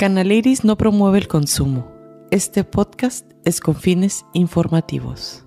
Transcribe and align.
Canaliris 0.00 0.64
no 0.64 0.78
promueve 0.78 1.18
el 1.18 1.28
consumo. 1.28 1.86
Este 2.30 2.64
podcast 2.64 3.30
es 3.44 3.60
con 3.60 3.74
fines 3.74 4.24
informativos. 4.32 5.44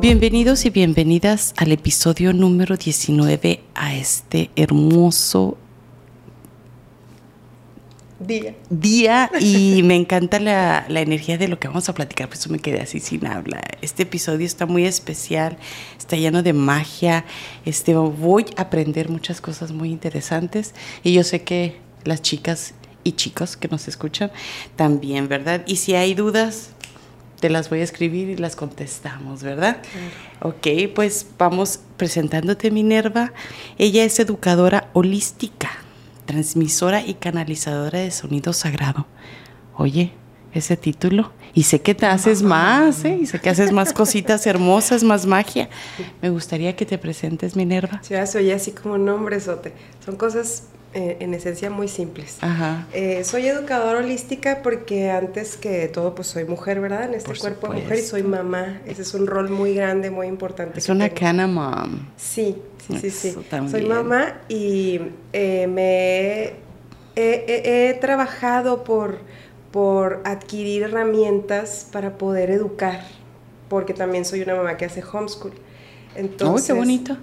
Bienvenidos 0.00 0.64
y 0.64 0.70
bienvenidas 0.70 1.52
al 1.58 1.72
episodio 1.72 2.32
número 2.32 2.78
19 2.78 3.62
a 3.74 3.94
este 3.94 4.50
hermoso 4.56 5.58
día. 8.20 8.54
día 8.68 9.30
y 9.40 9.82
me 9.84 9.96
encanta 9.96 10.38
la, 10.38 10.84
la, 10.88 11.00
energía 11.00 11.38
de 11.38 11.48
lo 11.48 11.58
que 11.58 11.68
vamos 11.68 11.88
a 11.88 11.94
platicar, 11.94 12.28
por 12.28 12.36
eso 12.36 12.50
me 12.50 12.58
quedé 12.58 12.80
así 12.80 13.00
sin 13.00 13.26
habla. 13.26 13.60
Este 13.82 14.04
episodio 14.04 14.46
está 14.46 14.66
muy 14.66 14.86
especial, 14.86 15.56
está 15.98 16.16
lleno 16.16 16.42
de 16.42 16.52
magia, 16.52 17.24
este, 17.64 17.94
voy 17.94 18.46
a 18.56 18.62
aprender 18.62 19.08
muchas 19.08 19.40
cosas 19.40 19.72
muy 19.72 19.90
interesantes 19.90 20.74
y 21.02 21.14
yo 21.14 21.24
sé 21.24 21.42
que 21.42 21.78
las 22.04 22.22
chicas 22.22 22.74
y 23.02 23.12
chicos 23.12 23.56
que 23.56 23.68
nos 23.68 23.88
escuchan 23.88 24.30
también, 24.76 25.28
¿verdad? 25.28 25.62
Y 25.66 25.76
si 25.76 25.94
hay 25.94 26.14
dudas, 26.14 26.70
te 27.40 27.48
las 27.48 27.70
voy 27.70 27.80
a 27.80 27.84
escribir 27.84 28.28
y 28.28 28.36
las 28.36 28.54
contestamos, 28.54 29.42
¿verdad? 29.42 29.78
Ok, 30.42 30.66
pues 30.94 31.26
vamos 31.38 31.80
presentándote 31.96 32.70
Minerva. 32.70 33.32
Ella 33.78 34.04
es 34.04 34.20
educadora 34.20 34.90
holística 34.92 35.70
transmisora 36.30 37.04
y 37.04 37.14
canalizadora 37.14 37.98
de 37.98 38.12
sonido 38.12 38.52
sagrado. 38.52 39.06
Oye, 39.76 40.12
ese 40.52 40.76
título. 40.76 41.32
Y 41.54 41.64
sé 41.64 41.80
que 41.80 41.96
te 41.96 42.06
haces 42.06 42.42
más, 42.42 43.04
¿eh? 43.04 43.18
Y 43.20 43.26
sé 43.26 43.40
que 43.40 43.50
haces 43.50 43.72
más 43.72 43.92
cositas 43.92 44.46
hermosas, 44.46 45.02
más 45.02 45.26
magia. 45.26 45.68
Me 46.22 46.30
gustaría 46.30 46.76
que 46.76 46.86
te 46.86 46.98
presentes, 46.98 47.56
Minerva. 47.56 48.00
Sí, 48.04 48.14
ya 48.14 48.24
soy 48.26 48.52
así 48.52 48.70
como 48.70 48.96
nombre, 48.96 49.40
Sote. 49.40 49.72
Son 50.04 50.14
cosas 50.14 50.64
eh, 50.92 51.18
en 51.20 51.34
esencia 51.34 51.70
muy 51.70 51.86
simples. 51.88 52.38
Ajá. 52.40 52.86
Eh, 52.92 53.22
soy 53.24 53.46
educadora 53.46 54.00
holística 54.00 54.60
porque 54.62 55.10
antes 55.10 55.56
que 55.56 55.86
todo, 55.88 56.14
pues 56.16 56.26
soy 56.28 56.44
mujer, 56.44 56.80
¿verdad? 56.80 57.04
En 57.04 57.14
este 57.14 57.28
Por 57.28 57.38
cuerpo 57.38 57.66
de 57.68 57.80
supuesto. 57.80 57.82
mujer 57.84 57.98
y 57.98 58.02
soy 58.06 58.22
mamá. 58.24 58.80
Ese 58.86 59.02
es 59.02 59.14
un 59.14 59.26
rol 59.28 59.50
muy 59.50 59.74
grande, 59.74 60.10
muy 60.10 60.26
importante. 60.26 60.78
Es 60.78 60.88
una 60.88 61.08
tengo. 61.08 61.20
cana 61.20 61.46
mom. 61.46 62.08
Sí, 62.16 62.56
sí, 62.86 62.98
sí, 62.98 63.10
sí. 63.10 63.36
Soy 63.70 63.86
mamá 63.86 64.40
y 64.48 65.00
eh, 65.32 65.66
me 65.68 66.44
he, 67.16 67.90
he- 67.94 67.94
trabajado 68.00 68.82
por, 68.82 69.18
por 69.70 70.20
adquirir 70.24 70.82
herramientas 70.82 71.86
para 71.92 72.18
poder 72.18 72.50
educar, 72.50 73.04
porque 73.68 73.94
también 73.94 74.24
soy 74.24 74.42
una 74.42 74.56
mamá 74.56 74.76
que 74.76 74.86
hace 74.86 75.02
homeschool. 75.04 75.52
Entonces, 76.16 76.66
qué 76.66 76.72
bonito. 76.72 77.16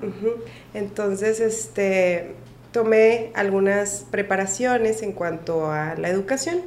Entonces, 0.73 1.39
este, 1.41 2.35
tomé 2.77 3.31
algunas 3.33 4.05
preparaciones 4.11 5.01
en 5.01 5.11
cuanto 5.11 5.71
a 5.71 5.95
la 5.95 6.09
educación 6.09 6.61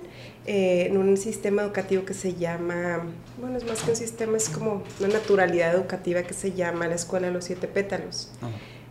eh, 0.45 0.87
en 0.87 0.97
un 0.97 1.17
sistema 1.17 1.63
educativo 1.63 2.05
que 2.05 2.15
se 2.15 2.35
llama, 2.35 3.07
bueno, 3.41 3.57
es 3.57 3.65
más 3.65 3.81
que 3.85 3.91
un 3.91 3.97
sistema, 3.97 4.37
es 4.37 4.49
como 4.49 4.83
una 4.99 5.09
naturalidad 5.09 5.73
educativa 5.73 6.25
que 6.25 6.35
se 6.35 6.51
llama 6.51 6.89
la 6.89 6.97
Escuela 6.97 7.29
de 7.29 7.33
los 7.33 7.45
Siete 7.45 7.69
Pétalos. 7.69 8.33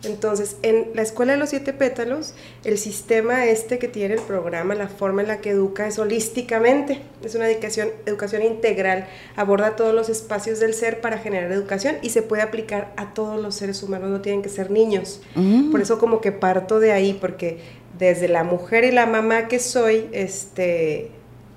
Entonces, 0.02 0.56
en 0.62 0.90
la 0.94 1.02
Escuela 1.02 1.32
de 1.32 1.38
los 1.38 1.50
Siete 1.50 1.72
Pétalos, 1.72 2.34
el 2.64 2.78
sistema 2.78 3.44
este 3.44 3.78
que 3.78 3.88
tiene 3.88 4.14
el 4.14 4.20
programa, 4.20 4.74
la 4.74 4.88
forma 4.88 5.22
en 5.22 5.28
la 5.28 5.38
que 5.38 5.50
educa 5.50 5.86
es 5.86 5.98
holísticamente, 5.98 7.02
es 7.22 7.34
una 7.34 7.50
educación, 7.50 7.90
educación 8.06 8.42
integral, 8.42 9.06
aborda 9.36 9.76
todos 9.76 9.94
los 9.94 10.08
espacios 10.08 10.58
del 10.58 10.72
ser 10.72 11.00
para 11.00 11.18
generar 11.18 11.52
educación 11.52 11.96
y 12.02 12.10
se 12.10 12.22
puede 12.22 12.42
aplicar 12.42 12.92
a 12.96 13.12
todos 13.12 13.40
los 13.40 13.54
seres 13.54 13.82
humanos, 13.82 14.10
no 14.10 14.20
tienen 14.22 14.42
que 14.42 14.48
ser 14.48 14.70
niños. 14.70 15.20
Mm. 15.34 15.70
Por 15.70 15.80
eso 15.82 15.98
como 15.98 16.20
que 16.20 16.32
parto 16.32 16.80
de 16.80 16.92
ahí, 16.92 17.16
porque 17.20 17.58
desde 17.98 18.28
la 18.28 18.44
mujer 18.44 18.84
y 18.84 18.92
la 18.92 19.04
mamá 19.04 19.48
que 19.48 19.58
soy, 19.58 20.08
este 20.12 21.10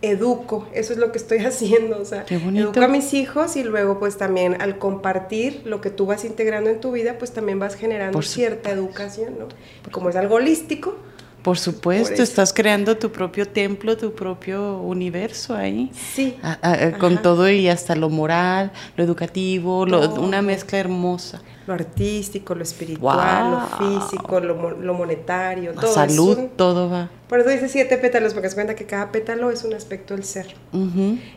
educo, 0.03 0.68
eso 0.74 0.94
es 0.94 1.00
lo 1.00 1.12
que 1.12 1.18
estoy 1.18 1.40
haciendo, 1.46 1.97
o 2.00 2.06
sea, 2.06 2.25
Qué 2.25 2.38
bonito. 2.38 2.66
educo 2.69 2.81
a 2.81 2.88
mis 2.88 3.14
hijos 3.14 3.56
y 3.56 3.64
luego 3.64 3.97
pues 4.00 4.18
también 4.18 4.62
al 4.62 4.78
compartir 4.78 5.62
lo 5.66 5.81
que 5.81 5.90
tú 5.90 6.06
vas 6.06 6.25
integrando 6.25 6.69
en 6.69 6.80
tu 6.80 6.91
vida, 6.91 7.18
pues 7.18 7.31
también 7.31 7.58
vas 7.58 7.75
generando 7.75 8.13
Por 8.13 8.25
cierta 8.25 8.69
educación, 8.69 9.36
¿no? 9.40 9.47
Como 9.92 10.09
es 10.09 10.16
algo 10.16 10.36
holístico, 10.36 10.96
Por 11.42 11.58
supuesto, 11.58 12.16
Por 12.16 12.22
estás 12.24 12.53
creando 12.53 12.96
tu 12.97 13.12
propio 13.12 13.47
templo, 13.47 13.97
tu 13.97 14.13
propio 14.13 14.78
universo 14.78 15.56
ahí. 15.56 15.90
sí, 15.94 16.38
ah, 16.44 16.92
con 17.00 17.22
todo 17.22 17.50
y 17.50 17.68
hasta 17.69 17.96
lo 17.96 18.09
moral, 18.09 18.72
lo 18.97 19.03
educativo, 19.03 19.86
lo- 19.86 20.13
una 20.22 20.42
mezcla 20.42 20.80
hermosa. 20.80 21.42
Lo 21.68 21.74
artístico, 21.74 22.56
lo 22.56 22.63
espiritual, 22.63 23.51
Wow. 23.51 23.59
lo 23.90 24.00
físico, 24.01 24.40
lo, 24.41 24.56
mo- 24.56 24.72
lo 24.72 24.94
monetario, 24.94 25.72
La 25.74 25.81
todo. 25.81 25.94
salud, 25.94 26.38
un- 26.38 26.50
todo 26.50 26.90
va. 26.90 27.09
por 27.29 27.40
eso 27.40 27.50
dice 27.50 27.69
siete 27.69 27.97
pétalos, 27.97 28.34
porque 28.34 28.50
se 28.50 28.56
cuenta 28.56 28.75
que 28.75 28.85
cada 28.85 29.12
pétalo 29.12 29.50
es 29.50 29.63
un 29.63 29.74
aspecto 29.74 30.13
del 30.13 30.24
ser. 30.25 30.47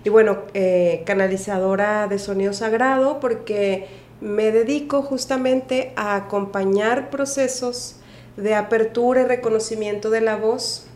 Y 0.04 0.08
bueno, 0.10 0.38
eh, 0.54 1.02
canalizadora 1.06 2.08
de 2.08 2.18
sonido 2.18 2.52
sagrado 2.52 3.20
porque 3.20 3.86
me 4.20 4.50
dedico 4.50 5.02
justamente 5.02 5.92
a 5.96 6.16
acompañar 6.16 7.10
procesos 7.10 7.96
de 8.36 8.54
apertura 8.54 9.22
y 9.22 9.24
reconocimiento 9.26 10.10
de 10.10 10.20
la 10.22 10.36
voz. 10.36 10.86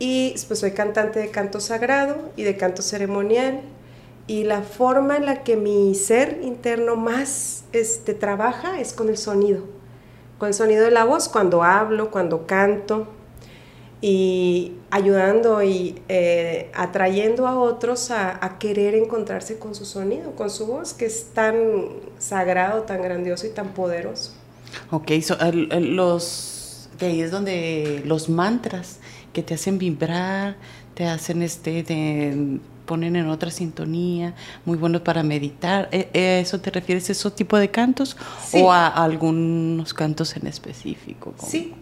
Y 0.00 0.34
pues 0.46 0.60
soy 0.60 0.72
cantante 0.72 1.18
de 1.20 1.30
canto 1.30 1.60
sagrado 1.60 2.16
y 2.36 2.42
de 2.44 2.56
canto 2.56 2.82
ceremonial. 2.82 3.60
Y 4.28 4.44
la 4.44 4.62
forma 4.62 5.16
en 5.16 5.26
la 5.26 5.42
que 5.42 5.56
mi 5.56 5.94
ser 5.94 6.40
interno 6.42 6.94
más 6.96 7.64
este, 7.72 8.14
trabaja 8.14 8.78
es 8.78 8.92
con 8.92 9.08
el 9.08 9.16
sonido. 9.16 9.64
Con 10.38 10.48
el 10.48 10.54
sonido 10.54 10.84
de 10.84 10.92
la 10.92 11.04
voz, 11.04 11.28
cuando 11.28 11.64
hablo, 11.64 12.10
cuando 12.10 12.46
canto 12.46 13.08
y 14.00 14.74
ayudando 14.90 15.62
y 15.62 16.00
eh, 16.08 16.70
atrayendo 16.74 17.48
a 17.48 17.58
otros 17.58 18.10
a, 18.10 18.58
querer 18.60 18.94
encontrarse 18.94 19.58
con 19.58 19.74
su 19.74 19.84
sonido, 19.84 20.32
con 20.36 20.50
su 20.50 20.66
voz, 20.66 20.94
que 20.94 21.06
es 21.06 21.30
tan 21.32 21.56
sagrado, 22.18 22.82
tan 22.82 23.02
grandioso 23.02 23.46
y 23.46 23.50
tan 23.50 23.68
poderoso. 23.74 24.34
Ok, 24.90 25.12
so, 25.22 25.36
los 25.52 26.90
de 26.98 27.06
ahí 27.06 27.20
es 27.22 27.30
donde 27.30 28.02
los 28.04 28.28
mantras 28.28 28.98
que 29.32 29.42
te 29.42 29.54
hacen 29.54 29.78
vibrar, 29.78 30.56
te 30.94 31.06
hacen 31.06 31.42
este, 31.42 31.82
te 31.82 32.60
ponen 32.88 33.14
en 33.14 33.28
otra 33.28 33.50
sintonía, 33.52 34.34
muy 34.64 34.76
buenos 34.78 35.02
para 35.02 35.22
meditar. 35.22 35.88
¿E- 35.92 36.08
¿A 36.14 36.40
eso 36.40 36.58
te 36.60 36.70
refieres, 36.70 37.08
esos 37.10 37.36
tipo 37.36 37.56
de 37.58 37.70
cantos? 37.70 38.16
Sí. 38.44 38.60
¿O 38.60 38.72
a 38.72 38.88
algunos 38.88 39.92
cantos 39.94 40.34
en 40.36 40.46
específico? 40.48 41.34
como- 41.36 41.48
Sí, 41.50 41.74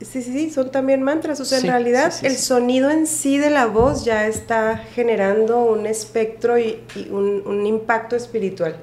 sí, 0.00 0.22
sí, 0.22 0.32
sí, 0.32 0.50
son 0.50 0.70
también 0.70 1.02
mantras. 1.02 1.40
O 1.40 1.44
sea, 1.44 1.58
Sí, 1.58 1.66
en 1.66 1.72
realidad 1.72 2.12
sí, 2.12 2.26
el 2.26 2.36
sonido 2.36 2.90
en 2.90 3.06
sí 3.06 3.38
de 3.38 3.50
la 3.50 3.66
voz 3.66 4.04
ya 4.04 4.26
está 4.26 4.76
generando 4.94 5.62
un 5.64 5.86
espectro 5.86 6.58
y, 6.58 6.78
y 6.94 7.08
un, 7.10 7.42
un 7.44 7.66
impacto 7.66 8.14
espiritual. 8.16 8.76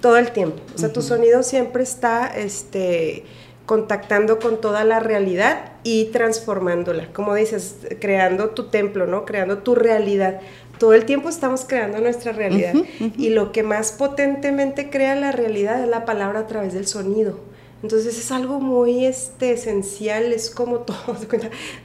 Todo 0.00 0.16
el 0.16 0.30
tiempo. 0.30 0.62
O 0.74 0.78
sea, 0.78 0.92
tu 0.92 1.02
sonido 1.02 1.42
siempre 1.42 1.82
está 1.82 2.26
este, 2.36 3.24
contactando 3.70 4.40
con 4.40 4.60
toda 4.60 4.82
la 4.82 4.98
realidad 4.98 5.74
y 5.84 6.06
transformándola. 6.06 7.12
Como 7.12 7.36
dices, 7.36 7.76
creando 8.00 8.50
tu 8.50 8.64
templo, 8.64 9.06
¿no? 9.06 9.24
Creando 9.24 9.58
tu 9.58 9.76
realidad. 9.76 10.40
Todo 10.80 10.92
el 10.92 11.04
tiempo 11.04 11.28
estamos 11.28 11.66
creando 11.68 12.00
nuestra 12.00 12.32
realidad. 12.32 12.74
Y 13.16 13.30
lo 13.30 13.52
que 13.52 13.62
más 13.62 13.92
potentemente 13.92 14.90
crea 14.90 15.14
la 15.14 15.30
realidad 15.30 15.80
es 15.84 15.88
la 15.88 16.04
palabra 16.04 16.40
a 16.40 16.46
través 16.48 16.74
del 16.74 16.88
sonido. 16.88 17.38
Entonces 17.84 18.18
es 18.18 18.32
algo 18.32 18.58
muy 18.58 19.06
este, 19.06 19.52
esencial, 19.52 20.32
es 20.32 20.50
como 20.50 20.78
todo, 20.80 21.16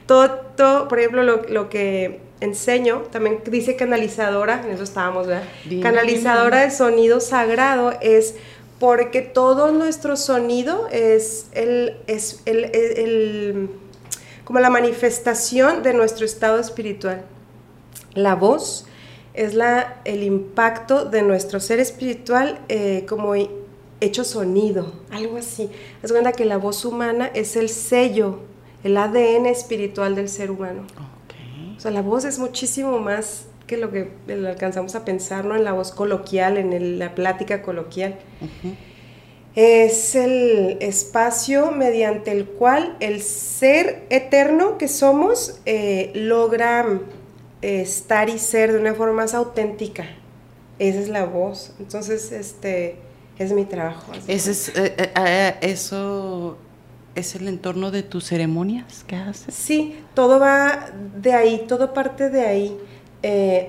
todo, 0.06 0.30
todo, 0.56 0.88
por 0.88 0.98
ejemplo, 0.98 1.22
lo, 1.22 1.44
lo 1.44 1.68
que 1.68 2.20
enseño, 2.40 3.02
también 3.12 3.40
dice 3.46 3.76
canalizadora, 3.76 4.62
en 4.64 4.72
eso 4.72 4.82
estábamos, 4.82 5.26
¿verdad? 5.28 5.44
Canalizadora 5.82 6.62
de 6.62 6.70
sonido 6.72 7.20
sagrado 7.20 7.94
es 8.00 8.34
porque 8.78 9.22
todo 9.22 9.72
nuestro 9.72 10.16
sonido 10.16 10.88
es 10.90 11.46
el, 11.52 11.96
es 12.06 12.42
el, 12.44 12.64
el- 12.64 12.98
el- 12.98 13.70
como 14.44 14.60
la 14.60 14.70
manifestación 14.70 15.82
de 15.82 15.92
nuestro 15.94 16.24
estado 16.24 16.60
espiritual. 16.60 17.22
La 18.14 18.34
voz 18.34 18.86
es 19.34 19.54
la, 19.54 20.00
el 20.04 20.22
impacto 20.22 21.04
de 21.04 21.22
nuestro 21.22 21.58
ser 21.60 21.80
espiritual 21.80 22.60
eh, 22.68 23.04
como 23.08 23.34
hecho 24.00 24.24
sonido, 24.24 24.92
algo 25.10 25.38
así. 25.38 25.68
Es 26.02 26.12
cuenta 26.12 26.32
que 26.32 26.44
la 26.44 26.58
voz 26.58 26.84
humana 26.84 27.26
es 27.34 27.56
el 27.56 27.68
sello, 27.70 28.38
el 28.84 28.96
ADN 28.96 29.46
espiritual 29.46 30.14
del 30.14 30.28
ser 30.28 30.50
humano. 30.50 30.82
Ok. 30.94 31.76
O 31.76 31.80
sea, 31.80 31.90
la 31.90 32.02
voz 32.02 32.24
es 32.24 32.38
muchísimo 32.38 32.98
más 33.00 33.46
que 33.66 33.76
lo 33.76 33.90
que 33.90 34.08
alcanzamos 34.28 34.94
a 34.94 35.04
pensar, 35.04 35.44
¿no? 35.44 35.56
En 35.56 35.64
la 35.64 35.72
voz 35.72 35.90
coloquial, 35.92 36.56
en 36.56 36.72
el- 36.72 36.98
la 36.98 37.14
plática 37.14 37.62
coloquial. 37.62 38.16
Es 39.54 40.14
el 40.14 40.76
espacio 40.80 41.70
mediante 41.70 42.30
el 42.30 42.44
cual 42.44 42.96
el 43.00 43.22
ser 43.22 44.04
eterno 44.10 44.76
que 44.76 44.86
somos 44.86 45.60
eh, 45.64 46.10
logra 46.14 47.00
eh, 47.62 47.80
estar 47.80 48.28
y 48.28 48.38
ser 48.38 48.72
de 48.72 48.78
una 48.78 48.94
forma 48.94 49.14
más 49.22 49.32
auténtica. 49.34 50.04
Esa 50.78 51.00
es 51.00 51.08
la 51.08 51.24
voz. 51.24 51.72
Entonces, 51.80 52.32
este, 52.32 52.96
es 53.38 53.52
mi 53.52 53.64
trabajo. 53.64 54.12
Ese 54.28 54.50
es, 54.50 54.68
eh, 54.76 54.94
eh, 54.98 55.10
eh, 55.16 55.54
eso 55.62 56.58
es 57.14 57.34
el 57.34 57.48
entorno 57.48 57.90
de 57.90 58.02
tus 58.02 58.26
ceremonias 58.26 59.04
que 59.04 59.16
haces. 59.16 59.54
Sí, 59.54 59.98
todo 60.12 60.38
va 60.38 60.90
de 61.16 61.32
ahí, 61.32 61.64
todo 61.66 61.94
parte 61.94 62.28
de 62.28 62.42
ahí. 62.44 62.76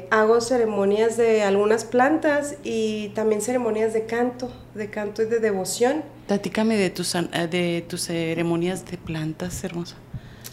Hago 0.09 0.41
ceremonias 0.41 1.17
de 1.17 1.43
algunas 1.43 1.85
plantas 1.85 2.55
y 2.63 3.09
también 3.09 3.41
ceremonias 3.41 3.93
de 3.93 4.05
canto, 4.05 4.51
de 4.75 4.89
canto 4.89 5.21
y 5.21 5.25
de 5.25 5.39
devoción. 5.39 6.03
Platícame 6.27 6.75
de 6.77 6.89
tus, 6.89 7.13
de 7.13 7.85
tus 7.87 8.01
ceremonias 8.01 8.85
de 8.85 8.97
plantas, 8.97 9.63
hermosa. 9.63 9.95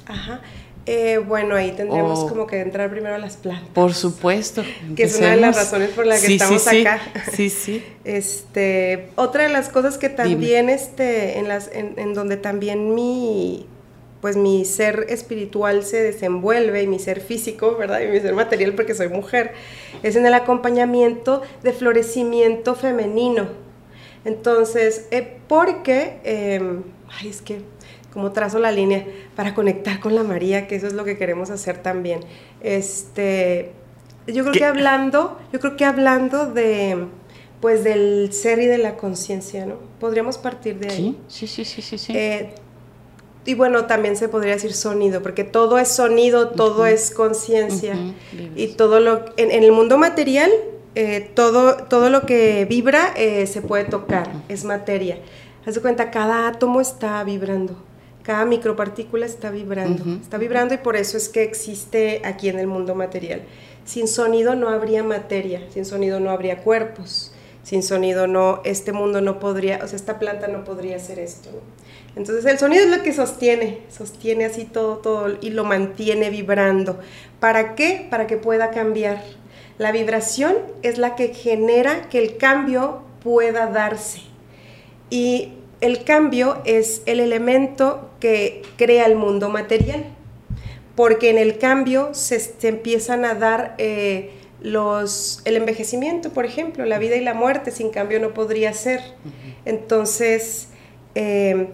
Ajá. 0.07 0.41
Eh, 0.87 1.17
bueno, 1.19 1.57
ahí 1.57 1.73
tendríamos 1.73 2.29
como 2.29 2.47
que 2.47 2.61
entrar 2.61 2.91
primero 2.91 3.15
a 3.15 3.19
las 3.19 3.37
plantas. 3.37 3.71
Por 3.73 3.95
supuesto. 3.95 4.63
Que 4.95 5.05
es 5.05 5.17
una 5.17 5.31
de 5.31 5.37
las 5.39 5.57
razones 5.57 5.91
por 5.91 6.07
las 6.07 6.23
que 6.23 6.35
estamos 6.35 6.67
acá. 6.67 7.01
Sí, 7.33 7.49
sí. 7.49 7.83
Este, 8.05 9.09
otra 9.17 9.45
de 9.45 9.49
las 9.49 9.71
cosas 9.71 9.97
que 9.97 10.11
también, 10.11 10.69
este, 10.69 11.39
en 11.39 11.49
las, 11.49 11.71
en, 11.73 12.13
donde 12.13 12.37
también 12.37 12.95
mi, 12.95 13.67
pues 14.25 14.39
mi 14.39 14.65
ser 14.65 15.05
espiritual 15.11 15.85
se 15.85 16.03
desenvuelve 16.03 16.83
y 16.83 16.87
mi 16.87 16.99
ser 16.99 17.21
físico, 17.21 17.77
¿verdad? 17.77 18.01
Y 18.01 18.07
mi 18.07 18.21
ser 18.21 18.33
material 18.33 18.73
porque 18.73 18.95
soy 18.95 19.11
mujer, 19.11 19.53
es 20.03 20.17
en 20.17 20.25
el 20.25 20.33
acompañamiento 20.33 21.43
de 21.63 21.75
florecimiento 21.75 22.75
femenino. 22.75 23.49
Entonces, 24.25 25.09
eh, 25.11 25.37
porque, 25.47 26.21
em, 26.25 26.85
ay, 27.21 27.29
es 27.29 27.43
que 27.43 27.59
como 28.15 28.33
trazo 28.33 28.59
la 28.59 28.73
línea 28.73 29.05
para 29.37 29.55
conectar 29.55 30.01
con 30.01 30.15
la 30.15 30.23
María, 30.23 30.69
que 30.69 30.77
eso 30.77 30.87
es 30.87 30.95
lo 30.95 31.05
que 31.05 31.19
queremos 31.19 31.51
hacer 31.51 31.83
también. 31.83 32.21
Este, 32.63 33.73
yo 34.27 34.43
creo 34.43 34.55
que 34.55 34.65
hablando, 34.65 35.39
yo 35.53 35.61
creo 35.61 35.77
que 35.77 35.85
hablando 35.85 36.47
de 36.47 37.09
pues 37.61 37.85
del 37.85 38.33
ser 38.33 38.59
y 38.59 38.67
de 38.67 38.79
la 38.79 38.97
conciencia, 38.97 39.67
¿no? 39.67 39.75
Podríamos 40.01 40.39
partir 40.39 40.79
de 40.79 40.89
ahí. 40.89 41.19
Sí, 41.29 41.47
sí, 41.47 41.67
sí, 41.67 41.83
sí, 41.83 41.99
sí. 41.99 42.17
Eh, 42.17 42.55
y 43.47 43.55
bueno, 43.55 43.87
también 43.87 44.17
se 44.17 44.29
podría 44.29 44.55
decir 44.55 44.73
sonido, 44.73 45.23
porque 45.23 45.45
todo 45.45 45.79
es 45.79 45.89
sonido, 45.89 46.51
todo 46.51 46.87
es 46.87 47.11
conciencia. 47.11 47.95
Y 48.57 48.69
todo 48.69 49.01
lo 49.01 49.25
en, 49.37 49.51
el 49.51 49.73
mundo 49.73 49.99
material, 49.99 50.51
eh, 50.95 51.31
todo, 51.35 51.77
todo 51.85 52.11
lo 52.11 52.27
que 52.27 52.65
vibra 52.65 53.13
eh, 53.17 53.47
se 53.47 53.61
puede 53.63 53.85
tocar, 53.85 54.31
es 54.49 54.65
materia. 54.65 55.19
Haz 55.67 55.75
de 55.75 55.81
cuenta, 55.81 56.11
cada 56.11 56.49
átomo 56.49 56.81
está 56.81 57.23
vibrando 57.25 57.77
cada 58.25 58.47
micropartícula 58.47 59.27
está 59.27 59.51
vibrando, 59.51 60.03
está 60.21 60.39
vibrando 60.39 60.73
y 60.73 60.79
por 60.79 60.97
eso 60.97 61.19
es 61.19 61.29
que 61.29 61.43
existe 61.43 62.23
aquí 62.25 62.49
en 62.49 62.59
el 62.59 62.67
mundo 62.67 62.95
material. 62.95 63.43
Sin 63.85 64.09
sonido 64.09 64.55
no 64.55 64.71
habría 64.71 65.03
materia, 65.03 65.61
sin 65.69 65.85
sonido 65.85 66.21
no 66.21 66.31
habría 66.31 66.63
cuerpos, 66.63 67.33
sin 67.63 67.83
sonido 67.83 68.27
no, 68.27 68.63
este 68.65 68.93
mundo 68.93 69.21
no 69.21 69.39
podría, 69.39 69.81
o 69.85 69.87
sea, 69.87 69.97
esta 69.97 70.19
planta 70.19 70.49
no 70.49 70.65
podría 70.65 70.97
hacer 70.97 71.19
esto. 71.19 71.51
Entonces 72.17 72.45
el 72.45 72.59
sonido 72.59 72.85
es 72.85 72.91
lo 72.91 73.03
que 73.03 73.13
sostiene, 73.13 73.81
sostiene 73.91 74.45
así 74.45 74.65
todo, 74.65 74.99
todo 74.99 75.37
y 75.41 75.51
lo 75.51 75.65
mantiene 75.65 76.31
vibrando. 76.31 77.01
¿Para 77.41 77.75
qué? 77.75 78.07
Para 78.09 78.27
que 78.27 78.37
pueda 78.37 78.71
cambiar. 78.71 79.21
La 79.79 79.91
vibración 79.91 80.57
es 80.83 80.99
la 80.99 81.17
que 81.17 81.35
genera 81.35 82.09
que 82.09 82.19
el 82.19 82.37
cambio 82.37 83.03
pueda 83.23 83.67
darse. 83.67 84.21
Y 85.11 85.55
el 85.81 86.05
cambio 86.05 86.63
es 86.65 87.03
el 87.07 87.19
elemento 87.19 88.11
que 88.21 88.63
crea 88.77 89.07
el 89.07 89.17
mundo 89.17 89.49
material, 89.49 90.05
porque 90.95 91.31
en 91.31 91.39
el 91.39 91.59
cambio 91.59 92.11
se, 92.15 92.55
empiezan 92.63 93.25
a 93.25 93.35
dar 93.35 93.75
eh, 93.79 94.31
los, 94.63 95.43
el 95.45 95.57
envejecimiento, 95.57 96.31
por 96.31 96.47
ejemplo, 96.47 96.87
la 96.87 96.99
vida 96.99 97.17
y 97.17 97.21
la 97.21 97.35
muerte, 97.35 97.73
sin 97.73 97.91
cambio 97.91 98.21
no 98.21 98.33
podría 98.33 98.73
ser. 98.73 99.01
Entonces, 99.65 100.69
em, 101.17 101.69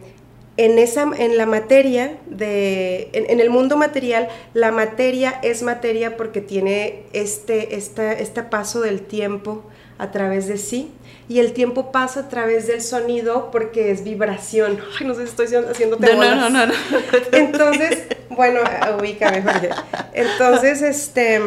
en, 0.56 0.78
esa, 0.78 1.08
en 1.16 1.36
la 1.36 1.46
materia, 1.46 2.18
de, 2.26 3.10
en, 3.12 3.40
el 3.40 3.50
mundo 3.50 3.76
material, 3.76 4.28
la 4.54 4.72
materia 4.72 5.38
es 5.42 5.62
materia 5.62 6.16
porque 6.16 6.40
tiene 6.40 7.04
este, 7.12 7.76
este 7.76 8.42
paso 8.42 8.80
del 8.80 9.00
tiempo 9.00 9.64
a 9.98 10.10
través 10.10 10.46
de 10.46 10.58
sí 10.58 10.90
y 11.30 11.38
el 11.38 11.52
tiempo 11.52 11.92
pasa 11.92 12.20
a 12.20 12.28
través 12.28 12.66
del 12.66 12.82
sonido 12.82 13.50
porque 13.52 13.92
es 13.92 14.02
vibración. 14.02 14.80
Ay, 14.98 15.06
no 15.06 15.14
sé 15.14 15.22
si 15.22 15.28
estoy 15.28 15.46
haciendo 15.46 15.96
no, 15.96 16.34
no, 16.34 16.50
no, 16.50 16.66
no, 16.66 16.72
Entonces, 17.32 18.02
bueno, 18.30 18.60
ubícame, 18.98 19.44
Entonces, 20.12 20.82
este, 20.82 21.40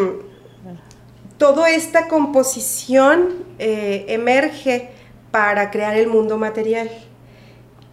toda 1.38 1.70
esta 1.70 2.08
composición 2.08 3.44
eh, 3.60 4.06
emerge 4.08 4.92
para 5.32 5.70
crear 5.70 5.98
el 5.98 6.08
mundo 6.08 6.38
material. 6.38 6.90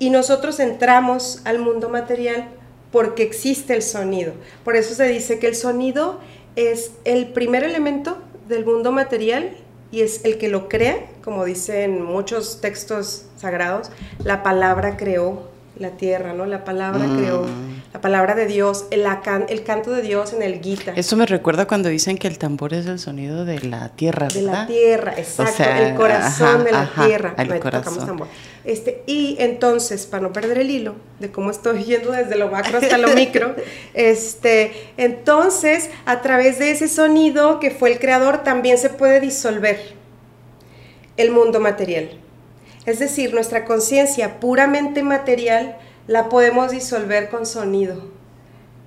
Y 0.01 0.11
nosotros 0.11 0.59
entramos 0.59 1.43
al 1.45 1.61
mundo 1.61 1.89
material 1.89 2.49
porque 2.91 3.23
existe 3.23 3.75
el 3.75 3.83
sonido. 3.83 4.33
Por 4.65 4.75
eso 4.75 4.95
se 4.95 5.07
dice 5.07 5.39
que 5.39 5.47
el 5.47 5.55
sonido 5.55 6.19
es 6.57 6.93
el 7.05 7.29
primer 7.29 7.63
elemento 7.63 8.19
del 8.49 8.65
mundo 8.65 8.91
material 8.91 9.53
y 9.93 10.01
es 10.01 10.25
el 10.25 10.39
que 10.39 10.49
lo 10.49 10.69
crea, 10.69 10.97
como 11.23 11.45
dicen 11.45 12.03
muchos 12.03 12.61
textos 12.61 13.27
sagrados, 13.37 13.91
la 14.25 14.43
palabra 14.43 14.97
creó 14.97 15.49
la 15.79 15.91
tierra, 15.91 16.33
¿no? 16.33 16.47
La 16.47 16.65
palabra 16.65 17.07
mm. 17.07 17.19
creó, 17.19 17.47
la 17.93 18.01
palabra 18.01 18.37
de 18.37 18.47
Dios, 18.47 18.87
el, 18.93 19.05
el, 19.49 19.65
canto 19.65 19.91
de 19.91 20.03
Dios 20.03 20.33
en 20.33 20.43
el 20.43 20.61
Gita. 20.61 20.93
Eso 20.95 21.17
me 21.17 21.27
recuerda 21.27 21.67
cuando 21.67 21.89
dicen 21.89 22.19
que 22.19 22.29
el 22.29 22.39
tambor 22.39 22.73
es 22.73 22.87
el 22.87 23.01
sonido 23.01 23.45
de 23.45 23.61
la 23.61 23.89
tierra, 23.89 24.29
¿verdad? 24.29 24.41
De 24.41 24.43
la 24.43 24.67
tierra, 24.67 25.15
exacto, 25.17 25.65
el 25.65 25.95
corazón 25.97 26.65
de 26.65 26.73
la 26.73 26.89
tierra. 27.05 27.35
El 27.37 27.59
corazón. 27.59 28.23
Este, 28.65 29.03
y 29.07 29.37
entonces, 29.41 30.07
para 30.07 30.23
no 30.23 30.33
perder 30.33 30.59
el 30.59 30.71
hilo 30.71 30.95
de 31.19 31.33
cómo 31.33 31.51
estoy 31.51 31.83
yendo 31.85 32.13
desde 32.13 32.37
lo 32.37 32.49
macro 32.49 32.79
hasta 32.79 32.97
lo 32.97 33.09
micro, 33.09 33.57
este, 33.95 34.73
entonces, 34.97 35.91
a 36.07 36.21
través 36.23 36.61
de 36.61 36.71
ese 36.71 36.87
sonido 36.87 37.59
que 37.59 37.73
fue 37.73 37.91
el 37.91 37.99
creador, 37.99 38.45
también 38.45 38.79
se 38.79 38.91
puede 38.91 39.19
disolver 39.19 39.95
el 41.17 41.33
mundo 41.33 41.59
material. 41.59 42.11
Es 42.87 43.01
decir, 43.01 43.35
nuestra 43.35 43.65
conciencia 43.65 44.39
puramente 44.39 45.03
material 45.03 45.77
la 46.11 46.29
podemos 46.29 46.73
disolver 46.73 47.31
con 47.31 47.47
sonido. 47.47 48.03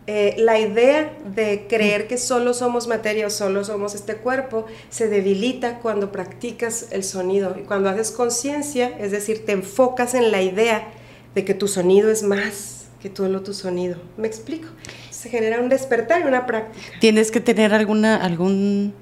Eh, 0.08 0.36
la 0.40 0.60
idea 0.60 1.14
de 1.34 1.68
creer 1.70 2.06
que 2.10 2.18
solo 2.18 2.54
somos 2.54 2.88
materia 2.88 3.28
o 3.28 3.30
solo 3.30 3.64
somos 3.64 3.96
este 3.96 4.18
cuerpo 4.18 4.66
se 4.90 5.08
debilita 5.08 5.80
cuando 5.80 6.12
practicas 6.12 6.88
el 6.92 7.06
sonido 7.06 7.56
y 7.58 7.62
cuando 7.62 7.90
haces 7.90 8.12
conciencia, 8.12 8.90
es 9.00 9.12
decir, 9.12 9.46
te 9.46 9.54
enfocas 9.54 10.16
en 10.16 10.34
la 10.34 10.42
idea 10.42 10.90
de 11.34 11.46
que 11.46 11.53
tu 11.53 11.70
sonido 11.70 12.12
es 12.12 12.24
más 12.24 12.88
que 13.01 13.10
todo 13.10 13.42
tu 13.42 13.53
sonido. 13.53 13.96
¿Me 14.18 14.27
explico? 14.27 14.68
Se 15.10 15.30
genera 15.30 15.62
un 15.62 15.70
despertar 15.70 16.24
y 16.24 16.25
una 16.25 16.46
práctica. 16.46 17.00
Tienes 17.00 17.32
que 17.32 17.39
tener 17.39 17.74
alguna, 17.74 18.18
algún 18.18 18.94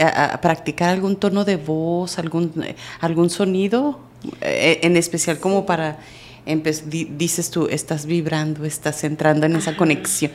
a, 0.00 0.38
practicar 0.42 0.90
algún 0.90 1.16
tono 1.16 1.46
de 1.46 1.56
voz, 1.56 2.18
algún, 2.18 2.52
algún 3.00 3.30
sonido, 3.30 4.00
eh, 4.42 4.80
en 4.82 4.98
especial 4.98 5.38
como 5.38 5.64
para, 5.64 5.98
dices 6.86 7.50
tú, 7.50 7.68
estás 7.70 8.06
vibrando, 8.06 8.64
estás 8.64 9.04
entrando 9.04 9.46
en 9.46 9.56
esa 9.56 9.76
conexión. 9.76 10.32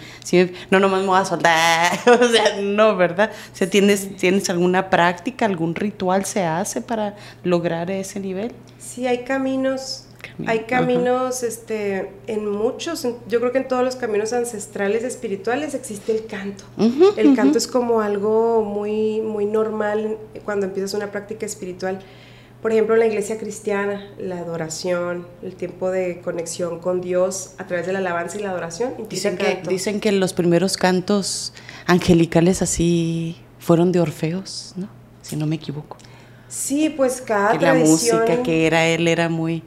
No, 0.69 0.79
nomás 0.79 1.01
me 1.01 1.07
voy 1.07 1.19
a 1.19 1.25
soltar, 1.25 1.99
o 2.21 2.27
sea, 2.27 2.61
no, 2.61 2.95
¿verdad? 2.95 3.31
O 3.51 3.55
sea, 3.55 3.69
¿tienes, 3.69 4.15
¿tienes 4.17 4.49
alguna 4.49 4.89
práctica, 4.89 5.45
algún 5.45 5.75
ritual 5.75 6.25
se 6.25 6.43
hace 6.43 6.81
para 6.81 7.15
lograr 7.43 7.91
ese 7.91 8.19
nivel? 8.19 8.53
Sí, 8.77 9.07
hay 9.07 9.23
caminos 9.23 10.07
hay 10.47 10.59
caminos, 10.61 11.43
este, 11.43 12.11
en 12.27 12.49
muchos, 12.49 13.07
yo 13.27 13.39
creo 13.39 13.51
que 13.51 13.59
en 13.59 13.67
todos 13.67 13.83
los 13.83 13.95
caminos 13.95 14.33
ancestrales 14.33 15.03
espirituales 15.03 15.73
existe 15.73 16.11
el 16.11 16.25
canto. 16.25 16.63
el 17.17 17.35
canto 17.35 17.57
es 17.57 17.67
como 17.67 18.01
algo 18.01 18.63
muy, 18.63 19.21
muy 19.21 19.45
normal 19.45 20.17
cuando 20.43 20.65
empiezas 20.65 20.93
una 20.93 21.11
práctica 21.11 21.45
espiritual. 21.45 21.99
Por 22.63 22.71
ejemplo, 22.71 22.95
en 22.95 23.01
la 23.01 23.07
iglesia 23.07 23.37
cristiana, 23.37 24.07
la 24.17 24.37
adoración, 24.37 25.27
el 25.43 25.53
tiempo 25.53 25.91
de 25.91 26.21
conexión 26.21 26.79
con 26.79 27.01
Dios 27.01 27.55
a 27.57 27.67
través 27.67 27.85
de 27.85 27.91
la 27.91 27.99
alabanza 27.99 28.39
y 28.39 28.41
la 28.41 28.51
adoración. 28.51 28.93
Dicen 29.09 29.37
que, 29.37 29.61
dicen 29.67 29.99
que 29.99 30.13
los 30.13 30.31
primeros 30.31 30.77
cantos 30.77 31.53
angelicales 31.87 32.61
así 32.61 33.35
fueron 33.59 33.91
de 33.91 33.99
Orfeos, 33.99 34.75
¿no? 34.77 34.87
Si 35.21 35.35
no 35.35 35.45
me 35.45 35.57
equivoco. 35.57 35.97
Sí, 36.47 36.89
pues 36.89 37.19
cada 37.19 37.57
que 37.57 37.65
La 37.65 37.73
música 37.73 38.41
que 38.43 38.65
era 38.65 38.87
él 38.87 39.09
era 39.09 39.27
muy 39.27 39.61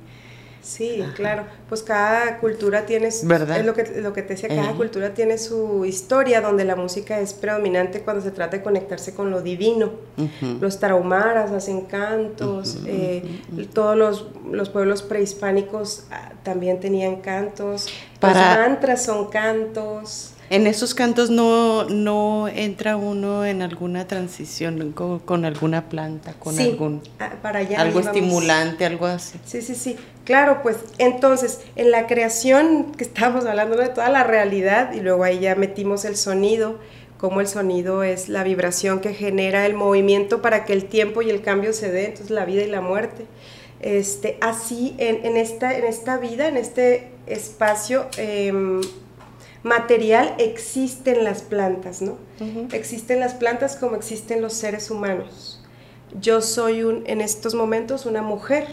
Sí, 0.67 1.01
claro. 1.15 1.45
Pues 1.69 1.85
cada 1.85 2.39
cultura 2.39 2.87
tiene, 2.87 3.07
es 3.07 3.23
lo 3.23 3.73
que, 3.73 4.01
lo 4.01 4.13
que 4.13 4.23
te 4.23 4.35
decía, 4.35 4.49
cada 4.49 4.73
cultura 4.73 5.15
tiene 5.15 5.39
su 5.39 5.85
historia 5.85 6.41
donde 6.41 6.65
la 6.65 6.75
música 6.75 7.21
es 7.21 7.35
predominante 7.35 8.01
cuando 8.01 8.21
se 8.21 8.33
trata 8.33 8.57
de 8.57 8.65
conectarse 8.65 9.15
con 9.15 9.31
lo 9.31 9.43
divino. 9.43 9.93
Los 10.61 10.81
tarahumaras 10.81 11.53
hacen 11.53 11.83
cantos, 11.83 12.81
eh, 12.85 13.23
todos 13.73 13.97
los, 13.97 14.27
los, 14.51 14.69
pueblos 14.69 15.03
prehispánicos 15.03 16.05
ah, 16.11 16.33
también 16.43 16.81
tenían 16.81 17.21
cantos, 17.21 17.87
Para... 18.19 18.57
los 18.57 18.69
mantras 18.69 19.05
son 19.05 19.27
cantos. 19.27 20.33
En 20.49 20.67
esos 20.67 20.95
cantos 20.95 21.31
no, 21.31 21.85
no 21.85 22.47
entra 22.49 22.97
uno 22.97 23.45
en 23.45 23.63
alguna 23.63 24.07
transición 24.07 24.93
con, 24.93 25.45
alguna 25.45 25.89
planta, 25.89 26.35
con 26.35 26.59
algún 26.59 27.03
ah, 27.19 27.33
para 27.43 27.61
allá 27.61 27.81
algo 27.81 28.01
estimulante, 28.01 28.85
algo 28.85 29.07
así. 29.07 29.39
Sí, 29.45 29.61
sí, 29.61 29.75
sí. 29.75 29.97
Claro, 30.25 30.61
pues 30.63 30.77
entonces 30.99 31.61
en 31.75 31.91
la 31.91 32.07
creación 32.07 32.93
que 32.97 33.05
estábamos 33.05 33.45
hablando 33.45 33.77
de 33.77 33.89
toda 33.89 34.09
la 34.09 34.25
realidad 34.25 34.93
y 34.93 35.01
luego 35.01 35.25
ahí 35.25 35.41
ya 35.41 35.55
metimos 35.55 36.05
el 36.05 36.17
sonido, 36.17 36.79
como 37.19 37.41
el 37.41 37.49
sonido 37.49 38.03
es 38.03 38.29
la 38.29 38.45
vibración 38.45 39.01
que 39.01 39.15
genera 39.15 39.67
el 39.67 39.75
movimiento 39.75 40.43
para 40.43 40.65
que 40.65 40.73
el 40.73 40.85
tiempo 40.85 41.23
y 41.23 41.31
el 41.31 41.43
cambio 41.43 41.73
se 41.73 41.91
dé, 41.91 42.07
entonces 42.07 42.31
la 42.31 42.45
vida 42.45 42.63
y 42.63 42.69
la 42.69 42.81
muerte. 42.81 43.27
Este, 43.81 44.39
así 44.41 44.95
en, 44.99 45.37
esta, 45.37 45.77
en 45.77 45.85
esta 45.85 46.19
vida, 46.19 46.49
en 46.49 46.57
este 46.57 47.11
espacio, 47.27 48.07
em, 48.17 48.81
material 49.67 50.35
existen 50.39 51.25
las 51.25 51.43
plantas, 51.43 52.01
¿no? 52.01 52.17
Existen 52.73 53.19
las 53.19 53.35
plantas 53.35 53.75
como 53.75 53.97
existen 53.97 54.41
los 54.41 54.53
seres 54.53 54.93
humanos. 54.93 55.61
Yo 56.21 56.41
soy 56.41 56.85
un, 56.85 57.03
en 57.07 57.21
estos 57.21 57.55
momentos 57.55 58.07
una 58.07 58.23
mujer 58.23 58.69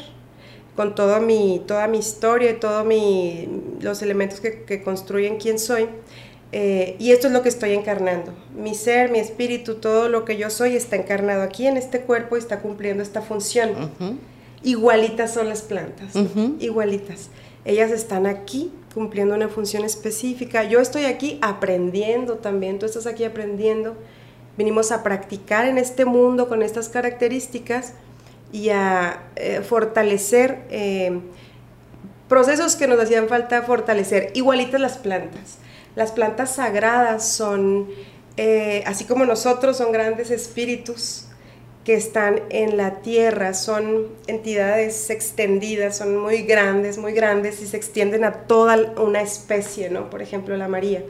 con 0.75 0.93
toda 0.93 1.19
mi, 1.19 1.63
toda 1.67 1.88
mi 1.88 1.97
historia 1.97 2.51
y 2.51 2.53
todos 2.59 2.85
los 3.81 4.01
elementos 4.03 4.39
que, 4.39 4.83
construyen 4.83 5.38
quién 5.38 5.57
soy. 5.57 5.89
Eh, 6.51 6.95
y 7.00 7.12
esto 7.12 7.25
es 7.25 7.33
lo 7.33 7.41
que 7.41 7.50
estoy 7.50 7.73
encarnando. 7.73 8.31
Mi 8.55 8.75
ser, 8.75 9.09
mi 9.09 9.17
espíritu, 9.17 9.75
todo 9.75 10.09
lo 10.09 10.25
que 10.25 10.38
yo 10.38 10.51
soy 10.51 10.75
está 10.75 10.95
encarnado 10.95 11.41
aquí 11.41 11.65
en 11.65 11.75
este 11.77 12.01
cuerpo 12.01 12.35
y 12.35 12.39
está 12.39 12.59
cumpliendo 12.59 13.01
esta 13.01 13.23
función. 13.23 13.71
Igualitas 14.62 15.33
son 15.33 15.50
las 15.50 15.63
plantas, 15.63 16.13
igualitas. 16.59 17.29
Ellas 17.65 17.91
están 17.91 18.27
aquí 18.27 18.71
cumpliendo 18.93 19.33
una 19.35 19.50
función 19.50 19.83
específica. 19.83 20.63
Yo 20.63 20.79
estoy 20.79 21.05
aquí 21.05 21.39
aprendiendo 21.41 22.35
también, 22.35 22.79
tú 22.79 22.85
estás 22.85 23.07
aquí 23.07 23.23
aprendiendo. 23.23 23.95
Vinimos 24.57 24.91
a 24.91 25.01
practicar 25.01 25.65
en 25.65 25.77
este 25.77 26.05
mundo 26.05 26.47
con 26.47 26.62
estas 26.62 26.89
características 26.89 27.93
y 28.51 28.69
a 28.69 29.23
eh, 29.35 29.62
fortalecer 29.62 30.59
eh, 30.69 31.19
procesos 32.29 32.75
que 32.75 32.88
nos 32.88 33.00
hacían 33.00 33.27
falta 33.27 33.63
fortalecer, 33.63 34.31
igualitas 34.35 34.79
las 34.79 34.97
plantas. 34.97 35.57
Las 35.95 36.12
plantas 36.12 36.55
sagradas 36.55 37.27
son, 37.27 37.88
eh, 38.38 38.83
así 38.85 39.05
como 39.05 39.25
nosotros, 39.25 39.77
son 39.77 39.91
grandes 39.91 40.29
espíritus 40.29 41.27
que 41.83 41.95
están 41.95 42.41
en 42.49 42.77
la 42.77 43.01
tierra, 43.01 43.53
son 43.53 44.07
entidades 44.27 45.09
extendidas, 45.09 45.97
son 45.97 46.17
muy 46.17 46.43
grandes, 46.43 46.97
muy 46.97 47.11
grandes 47.11 47.61
y 47.61 47.67
se 47.67 47.75
extienden 47.75 48.23
a 48.23 48.31
toda 48.31 48.93
una 49.01 49.21
especie, 49.21 49.89
¿no? 49.89 50.09
Por 50.09 50.21
ejemplo, 50.21 50.55
la 50.55 50.69
María. 50.69 51.03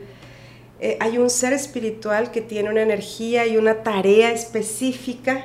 Eh, 0.80 0.96
hay 1.00 1.18
un 1.18 1.30
ser 1.30 1.52
espiritual 1.52 2.32
que 2.32 2.40
tiene 2.40 2.70
una 2.70 2.82
energía 2.82 3.46
y 3.46 3.56
una 3.56 3.84
tarea 3.84 4.32
específica 4.32 5.44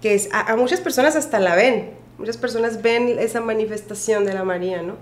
que 0.00 0.14
es, 0.14 0.28
a, 0.32 0.56
muchas 0.56 0.80
personas 0.80 1.16
hasta 1.16 1.40
la 1.40 1.54
ven, 1.54 1.90
muchas 2.18 2.36
personas 2.36 2.80
ven 2.80 3.18
esa 3.18 3.40
manifestación 3.40 4.24
de 4.24 4.32
la 4.32 4.44
María, 4.44 4.80
¿no? 4.80 4.96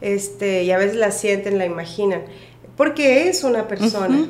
Este, 0.00 0.64
y 0.64 0.72
a 0.72 0.78
veces 0.78 0.96
la 0.96 1.12
sienten, 1.12 1.56
la 1.56 1.64
imaginan 1.64 2.22
porque 2.76 3.28
es 3.28 3.44
una 3.44 3.68
persona, 3.68 4.26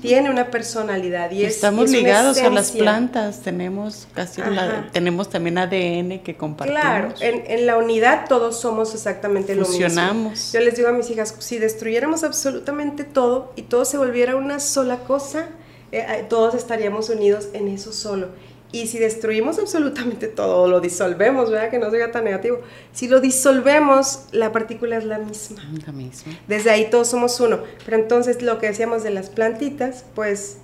tiene 0.00 0.30
una 0.30 0.50
personalidad 0.50 1.30
y 1.30 1.44
estamos 1.44 1.90
ligados 1.90 2.38
a 2.38 2.50
las 2.50 2.72
plantas, 2.72 3.40
tenemos 3.42 4.08
casi 4.12 4.42
tenemos 4.92 5.28
también 5.30 5.58
ADN 5.58 6.20
que 6.20 6.36
compartimos. 6.36 6.80
Claro, 6.80 7.14
en, 7.20 7.66
la 7.66 7.76
unidad 7.76 8.26
todos 8.28 8.60
somos 8.60 8.94
exactamente 8.94 9.54
lo 9.54 9.66
mismo. 9.68 10.32
Yo 10.52 10.60
les 10.60 10.76
digo 10.76 10.88
a 10.88 10.92
mis 10.92 11.10
hijas, 11.10 11.34
si 11.38 11.58
destruyéramos 11.58 12.24
absolutamente 12.24 13.04
todo 13.04 13.52
y 13.56 13.62
todo 13.62 13.84
se 13.84 13.98
volviera 13.98 14.36
una 14.36 14.58
sola 14.60 14.98
cosa, 14.98 15.48
eh, 15.92 16.04
eh, 16.08 16.26
todos 16.28 16.54
estaríamos 16.54 17.08
unidos 17.10 17.48
en 17.52 17.68
eso 17.68 17.92
solo. 17.92 18.28
Y 18.72 18.88
si 18.88 18.98
destruimos 18.98 19.58
absolutamente 19.58 20.26
todo, 20.26 20.68
lo 20.68 20.80
disolvemos, 20.80 21.50
¿verdad? 21.50 21.70
Que 21.70 21.78
no 21.78 21.90
sea 21.90 22.10
tan 22.10 22.24
negativo. 22.24 22.60
Si 22.92 23.08
lo 23.08 23.20
disolvemos, 23.20 24.24
la 24.32 24.52
partícula 24.52 24.96
es 24.96 25.04
la 25.04 25.18
misma. 25.18 25.62
La 25.86 25.92
misma. 25.92 26.32
Desde 26.48 26.70
ahí 26.70 26.90
todos 26.90 27.08
somos 27.08 27.38
uno. 27.40 27.60
Pero 27.84 27.96
entonces 27.96 28.42
lo 28.42 28.58
que 28.58 28.66
decíamos 28.66 29.04
de 29.04 29.10
las 29.10 29.30
plantitas, 29.30 30.04
pues 30.14 30.58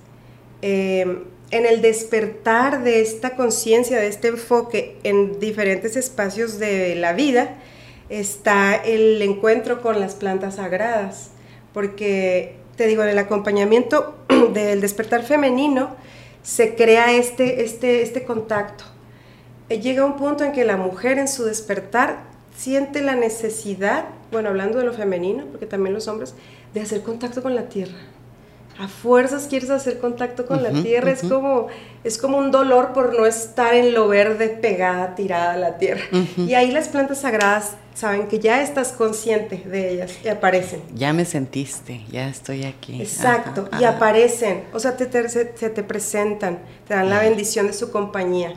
em, 0.61 1.23
en 1.51 1.65
el 1.65 1.81
despertar 1.81 2.83
de 2.83 3.01
esta 3.01 3.35
conciencia, 3.35 3.99
de 3.99 4.07
este 4.07 4.27
enfoque 4.27 4.97
en 5.03 5.39
diferentes 5.39 5.95
espacios 5.95 6.59
de 6.59 6.95
la 6.95 7.13
vida, 7.13 7.55
está 8.09 8.75
el 8.75 9.21
encuentro 9.21 9.81
con 9.81 9.99
las 9.99 10.15
plantas 10.15 10.55
sagradas. 10.55 11.31
Porque, 11.73 12.57
te 12.75 12.85
digo, 12.85 13.01
en 13.03 13.09
el 13.09 13.17
acompañamiento 13.17 14.15
del 14.53 14.81
despertar 14.81 15.23
femenino, 15.23 15.95
se 16.43 16.75
crea 16.75 17.11
este, 17.13 17.63
este, 17.63 18.01
este 18.01 18.23
contacto. 18.23 18.83
Eh, 19.69 19.79
llega 19.79 20.05
un 20.05 20.17
punto 20.17 20.43
en 20.43 20.51
que 20.51 20.65
la 20.65 20.77
mujer 20.77 21.17
en 21.17 21.27
su 21.27 21.45
despertar 21.45 22.19
siente 22.55 23.01
la 23.01 23.15
necesidad, 23.15 24.05
bueno, 24.31 24.49
hablando 24.49 24.77
de 24.77 24.85
lo 24.85 24.93
femenino, 24.93 25.45
porque 25.45 25.65
también 25.65 25.93
los 25.93 26.07
hombres, 26.07 26.35
de 26.73 26.81
hacer 26.81 27.01
contacto 27.01 27.41
con 27.41 27.55
la 27.55 27.69
tierra. 27.69 27.97
A 28.79 28.87
fuerzas 28.87 29.47
quieres 29.47 29.69
hacer 29.69 29.99
contacto 29.99 30.45
con 30.45 30.63
la 30.63 30.71
tierra, 30.71 31.11
es, 31.11 31.21
como, 31.21 31.67
es 32.03 32.17
como 32.17 32.37
un 32.37 32.49
dolor 32.51 32.91
por 32.93 33.17
no 33.17 33.25
estar 33.25 33.75
en 33.75 33.93
lo 33.93 34.07
verde 34.07 34.49
pegada, 34.49 35.15
tirada 35.15 35.53
a 35.53 35.57
la 35.57 35.77
tierra. 35.77 36.01
Y 36.37 36.55
ahí 36.55 36.71
las 36.71 36.87
plantas 36.87 37.21
sagradas 37.21 37.75
saben 37.93 38.27
que 38.27 38.39
ya 38.39 38.63
estás 38.63 38.91
consciente 38.91 39.57
de 39.65 39.91
ellas 39.91 40.13
y 40.23 40.27
aparecen. 40.27 40.81
Ya 40.95 41.13
me 41.13 41.25
sentiste, 41.25 42.03
ya 42.11 42.27
estoy 42.27 42.65
aquí. 42.65 42.99
Exacto, 43.01 43.69
y 43.79 43.83
aparecen, 43.83 44.63
o 44.73 44.79
sea, 44.79 44.97
te, 44.97 45.29
se, 45.29 45.45
te 45.45 45.83
presentan, 45.83 46.59
te 46.87 46.95
dan 46.95 47.09
la 47.09 47.19
bendición 47.19 47.67
de 47.67 47.73
su 47.73 47.91
compañía. 47.91 48.53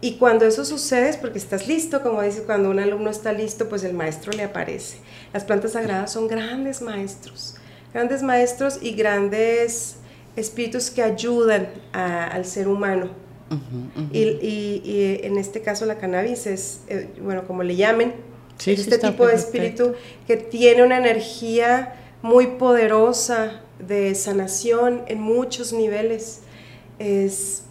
Y 0.00 0.18
cuando 0.18 0.44
eso 0.44 0.64
sucede 0.64 1.08
es 1.08 1.16
porque 1.16 1.38
estás 1.38 1.66
listo, 1.66 2.02
como 2.02 2.22
dice, 2.22 2.42
cuando 2.42 2.70
un 2.70 2.78
alumno 2.78 3.10
está 3.10 3.32
listo, 3.32 3.68
pues 3.68 3.82
el 3.82 3.94
maestro 3.94 4.32
le 4.32 4.44
aparece. 4.44 4.98
Las 5.32 5.44
plantas 5.44 5.72
sagradas 5.72 6.12
son 6.12 6.28
grandes 6.28 6.82
maestros, 6.82 7.55
grandes 7.92 8.22
maestros 8.22 8.78
y 8.80 8.92
grandes 8.92 9.96
espíritus 10.36 10.90
que 10.90 11.02
ayudan 11.02 11.68
al 11.92 12.44
ser 12.44 12.68
humano. 12.68 13.10
Y, 14.12 14.20
y, 14.22 15.20
en 15.22 15.38
este 15.38 15.62
caso 15.62 15.86
la 15.86 15.98
cannabis 15.98 16.46
es, 16.46 16.80
eh, 16.88 17.08
bueno, 17.20 17.46
como 17.46 17.62
le 17.62 17.76
llamen, 17.76 18.12
este 18.64 18.98
tipo 18.98 19.26
de 19.26 19.34
espíritu 19.34 19.94
que 20.26 20.36
tiene 20.36 20.82
una 20.82 20.98
energía 20.98 21.94
muy 22.22 22.46
poderosa 22.58 23.60
de 23.78 24.14
sanación 24.14 25.02
en 25.06 25.20
muchos 25.20 25.72
niveles. 25.72 26.40
Es, 26.98 27.64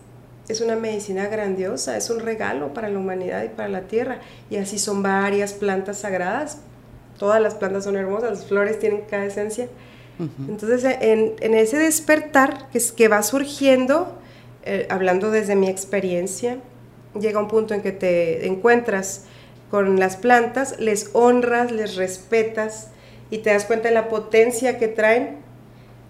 es 0.48 0.62
una 0.62 0.76
medicina 0.76 1.28
grandiosa, 1.28 1.98
es 1.98 2.10
un 2.10 2.20
regalo 2.20 2.74
para 2.74 2.90
la 2.90 3.00
humanidad 3.00 3.44
y 3.44 3.50
para 3.50 3.68
la 3.68 3.82
tierra. 3.82 4.20
Y 4.50 4.58
así 4.58 4.78
son 4.80 5.04
varias 5.04 5.54
plantas 5.54 6.00
sagradas. 6.00 6.60
Todas 7.18 7.42
las 7.42 7.56
plantas 7.56 7.86
son 7.86 7.96
hermosas, 7.96 8.32
las 8.32 8.46
flores 8.46 8.80
tienen 8.80 9.04
cada 9.10 9.26
esencia. 9.26 9.68
Entonces, 10.20 10.98
en, 11.02 11.34
en, 11.42 11.54
ese 11.56 11.78
despertar 11.78 12.70
que, 12.72 12.78
es, 12.78 12.92
que 12.92 13.08
va 13.08 13.22
surgiendo, 13.22 14.18
eh, 14.64 14.88
hablando 14.90 15.30
desde 15.30 15.56
mi 15.56 15.68
experiencia, 15.68 16.58
llega 17.20 17.40
un 17.40 17.48
punto 17.48 17.74
en 17.74 17.82
que 17.82 17.92
te 17.92 18.48
encuentras 18.48 19.26
con 19.70 20.00
las 20.00 20.16
plantas, 20.16 20.80
les 20.80 21.10
honras, 21.14 21.72
les 21.72 21.96
respetas 21.96 22.90
y 23.30 23.40
te 23.40 23.50
das 23.50 23.66
cuenta 23.66 23.90
de 23.90 23.94
la 23.94 24.08
potencia 24.10 24.78
que 24.78 24.88
traen. 24.88 25.38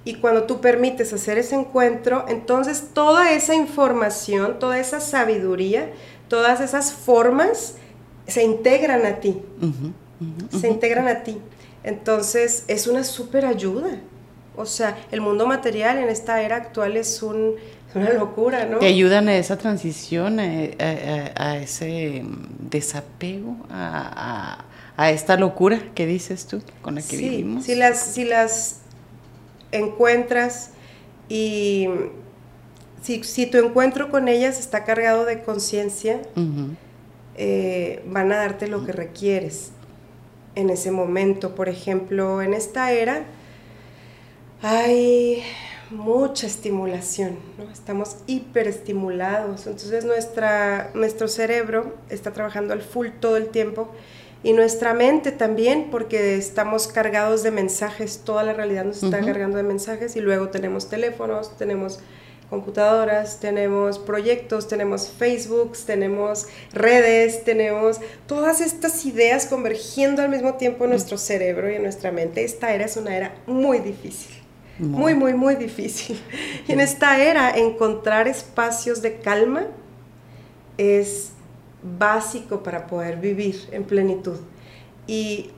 Y 0.04 0.16
cuando 0.16 0.44
tú 0.44 0.62
permites 0.62 1.12
hacer 1.14 1.40
ese 1.40 1.56
encuentro, 1.56 2.26
entonces 2.28 2.90
toda 2.94 3.32
esa 3.32 3.56
información, 3.56 4.60
toda 4.60 4.78
esa 4.78 5.00
sabiduría, 5.00 5.90
todas 6.28 6.62
esas 6.62 6.94
formas 6.94 7.76
se 8.28 8.44
integran 8.44 9.06
a 9.06 9.20
ti. 9.20 9.42
se 10.52 10.68
integran 10.68 11.08
a 11.08 11.24
ti. 11.24 11.40
Entonces 11.86 12.66
es 12.68 12.88
una 12.88 13.04
súper 13.04 13.46
ayuda. 13.46 14.00
O 14.58 14.66
sea, 14.66 14.98
el 15.12 15.22
mundo 15.22 15.46
material 15.46 16.00
en 16.00 16.10
esta 16.10 16.42
era 16.42 16.56
actual 16.56 16.98
es 16.98 17.22
un, 17.22 17.56
una 17.94 18.12
locura, 18.14 18.66
¿no? 18.66 18.80
Te 18.80 18.88
ayudan 18.88 19.28
a 19.28 19.36
esa 19.36 19.58
transición, 19.58 20.40
a, 20.40 21.58
ese 21.58 22.24
desapego, 22.60 23.56
a, 23.70 24.66
esta 25.12 25.38
locura 25.38 25.80
que 25.94 26.08
dices 26.08 26.48
tú, 26.48 26.64
con 26.82 26.96
la 26.96 27.04
que 27.04 27.18
vivimos. 27.18 27.66
Si 27.66 27.76
las, 27.76 28.00
si 28.00 28.24
las 28.24 28.80
encuentras 29.72 30.72
y 31.30 31.88
si, 33.04 33.46
tu 33.46 33.60
encuentro 33.60 34.10
con 34.10 34.28
ellas 34.28 34.60
está 34.60 34.86
cargado 34.86 35.26
de 35.26 35.44
conciencia, 35.44 36.20
eh, 37.38 38.02
van 38.08 38.32
a 38.32 38.38
darte 38.38 38.68
lo 38.68 38.86
que 38.86 38.92
requieres 38.92 39.72
en 40.56 40.70
ese 40.70 40.92
momento. 40.92 41.56
Por 41.56 41.70
ejemplo, 41.70 42.42
en 42.42 42.54
esta 42.54 42.92
era 42.92 43.26
hay 44.62 45.44
mucha 45.92 46.48
estimulación, 46.48 47.38
¿no? 47.58 47.72
estamos 47.72 48.18
hiperestimulados, 48.26 49.68
entonces 49.68 50.04
nuestra, 50.06 50.90
nuestro 50.96 51.28
cerebro 51.28 51.94
está 52.10 52.34
trabajando 52.34 52.74
al 52.74 52.82
full 52.82 53.10
todo 53.20 53.38
el 53.38 53.50
tiempo 53.50 53.92
y 54.44 54.54
nuestra 54.54 54.94
mente 54.94 55.32
también, 55.32 55.90
porque 55.92 56.36
estamos 56.36 56.88
cargados 56.88 57.44
de 57.44 57.52
mensajes, 57.52 58.22
toda 58.24 58.44
la 58.44 58.54
realidad 58.54 58.86
nos 58.86 59.02
está 59.02 59.20
cargando 59.22 59.58
de 59.58 59.64
mensajes 59.64 60.16
y 60.16 60.22
luego 60.22 60.50
tenemos 60.50 60.88
teléfonos, 60.88 61.58
tenemos 61.58 62.00
computadoras, 62.50 63.40
tenemos 63.40 64.00
proyectos, 64.00 64.68
tenemos 64.68 65.10
Facebooks, 65.10 65.86
tenemos 65.86 66.48
redes, 66.74 67.44
tenemos 67.44 68.00
todas 68.28 68.62
estas 68.62 69.06
ideas 69.06 69.46
convergiendo 69.48 70.22
al 70.22 70.30
mismo 70.30 70.56
tiempo 70.56 70.84
en 70.84 70.92
nuestro 70.92 71.18
cerebro 71.18 71.72
y 71.72 71.76
en 71.76 71.84
nuestra 71.84 72.12
mente. 72.12 72.44
Esta 72.44 72.74
era 72.74 72.86
es 72.86 72.98
una 72.98 73.16
era 73.16 73.36
muy 73.48 73.80
difícil. 73.80 74.36
Muy, 74.78 75.14
muy, 75.14 75.34
muy 75.34 75.56
difícil. 75.56 76.22
Y 76.68 76.74
en 76.74 76.82
esta 76.82 77.24
era 77.24 77.58
encontrar 77.58 78.28
espacios 78.28 79.02
de 79.02 79.20
calma 79.20 79.68
es 80.78 81.32
básico 81.82 82.62
para 82.62 82.88
poder 82.88 83.18
vivir 83.18 83.70
en 83.72 83.86
plenitud. 83.86 84.38
Y 85.08 85.52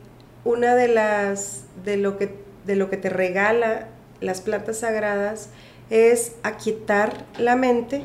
una 0.43 0.75
de 0.75 0.87
las 0.87 1.63
de 1.83 1.97
lo 1.97 2.17
que 2.17 2.47
de 2.65 2.75
lo 2.75 2.89
que 2.89 2.97
te 2.97 3.09
regala 3.09 3.87
las 4.19 4.41
plantas 4.41 4.79
sagradas 4.79 5.49
es 5.89 6.33
aquietar 6.43 7.25
la 7.37 7.55
mente 7.55 8.01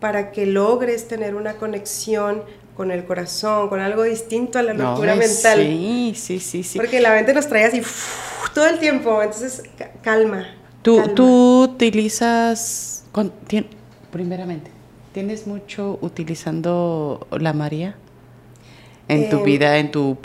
para 0.00 0.32
que 0.32 0.46
logres 0.46 1.06
tener 1.06 1.34
una 1.34 1.54
conexión 1.54 2.42
con 2.76 2.90
el 2.90 3.04
corazón, 3.04 3.68
con 3.68 3.80
algo 3.80 4.02
distinto 4.02 4.58
a 4.58 4.62
la 4.62 4.74
locura 4.74 5.14
mental. 5.14 5.58
Sí, 5.58 6.14
sí, 6.16 6.40
sí, 6.40 6.62
sí. 6.62 6.78
Porque 6.78 7.00
la 7.00 7.10
mente 7.10 7.34
nos 7.34 7.46
trae 7.46 7.64
así 7.64 7.82
todo 8.54 8.66
el 8.66 8.78
tiempo, 8.78 9.22
entonces 9.22 9.62
calma. 10.02 10.46
Tú, 10.82 11.00
tú 11.14 11.62
utilizas, 11.62 13.04
primeramente, 14.10 14.70
¿tienes 15.12 15.46
mucho 15.46 15.98
utilizando 16.00 17.26
la 17.30 17.52
María? 17.52 17.94
En 19.12 19.30
tu 19.30 19.38
em, 19.38 19.44
vida, 19.44 19.78
en 19.78 19.90
tu 19.90 20.16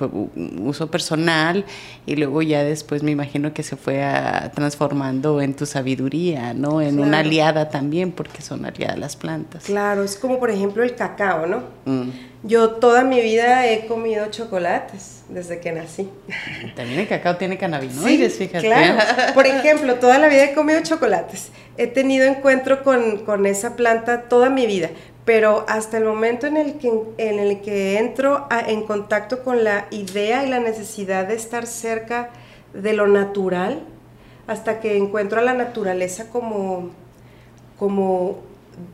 uso 0.63 0.89
personal 0.89 1.65
y 2.05 2.15
luego 2.15 2.41
ya 2.41 2.63
después 2.63 3.03
me 3.03 3.11
imagino 3.11 3.53
que 3.53 3.63
se 3.63 3.75
fue 3.75 4.01
transformando 4.55 5.41
en 5.41 5.53
tu 5.53 5.65
sabiduría, 5.65 6.53
¿no? 6.53 6.81
En 6.81 6.99
una 6.99 7.19
aliada 7.19 7.69
también, 7.69 8.11
porque 8.11 8.41
son 8.41 8.65
aliadas 8.65 8.97
las 8.97 9.15
plantas. 9.15 9.65
Claro, 9.65 10.03
es 10.03 10.15
como 10.15 10.39
por 10.39 10.49
ejemplo 10.49 10.83
el 10.83 10.95
cacao, 10.95 11.45
¿no? 11.47 11.63
Mm. 11.85 12.09
Yo 12.43 12.71
toda 12.71 13.03
mi 13.03 13.19
vida 13.21 13.67
he 13.67 13.87
comido 13.87 14.27
chocolates 14.27 15.23
desde 15.27 15.59
que 15.59 15.71
nací. 15.71 16.09
También 16.75 17.01
el 17.01 17.07
cacao 17.07 17.35
tiene 17.35 17.57
cannabinoides, 17.57 18.35
fíjate. 18.37 18.67
Claro. 18.67 18.97
Por 19.33 19.47
ejemplo, 19.47 19.95
toda 19.95 20.17
la 20.19 20.29
vida 20.29 20.45
he 20.45 20.53
comido 20.53 20.79
chocolates. 20.81 21.49
He 21.77 21.87
tenido 21.87 22.25
encuentro 22.25 22.83
con, 22.83 23.17
con 23.25 23.45
esa 23.45 23.75
planta 23.75 24.23
toda 24.29 24.49
mi 24.49 24.65
vida 24.65 24.89
pero 25.27 25.65
hasta 25.67 25.97
el 25.97 26.05
momento 26.05 26.47
en 26.47 26.55
el 26.55 26.77
que, 26.77 26.89
en 27.17 27.39
el 27.39 27.59
que 27.59 27.99
entro 27.99 28.47
en 28.49 28.83
contacto 28.83 29.43
con 29.43 29.61
la 29.61 29.87
idea 29.91 30.45
y 30.45 30.49
la 30.49 30.61
necesidad 30.61 31.27
de 31.27 31.35
estar 31.35 31.67
cerca 31.67 32.29
de 32.73 32.93
lo 32.93 33.07
natural, 33.07 33.81
hasta 34.47 34.79
que 34.79 34.95
encuentro 34.95 35.41
a 35.41 35.43
la 35.43 35.53
naturaleza 35.53 36.29
como, 36.29 36.91
como 37.77 38.37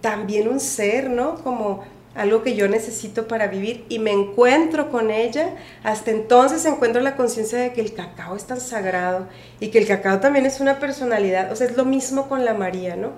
también 0.01 0.47
un 0.47 0.59
ser, 0.59 1.07
¿no? 1.11 1.35
Como 1.35 1.83
algo 2.15 2.41
que 2.41 2.55
yo 2.55 2.67
necesito 2.67 3.27
para 3.27 3.45
vivir 3.45 3.85
y 3.87 3.99
me 3.99 4.11
encuentro 4.11 4.89
con 4.89 5.11
ella, 5.11 5.53
hasta 5.83 6.09
entonces 6.09 6.65
encuentro 6.65 6.99
la 7.03 7.15
conciencia 7.15 7.59
de 7.59 7.73
que 7.73 7.81
el 7.81 7.93
cacao 7.93 8.35
es 8.35 8.45
tan 8.45 8.59
sagrado 8.59 9.27
y 9.59 9.67
que 9.67 9.77
el 9.77 9.85
cacao 9.85 10.19
también 10.19 10.47
es 10.47 10.59
una 10.59 10.79
personalidad, 10.79 11.51
o 11.51 11.55
sea, 11.55 11.67
es 11.67 11.77
lo 11.77 11.85
mismo 11.85 12.27
con 12.27 12.43
la 12.43 12.55
María, 12.55 12.95
¿no? 12.95 13.11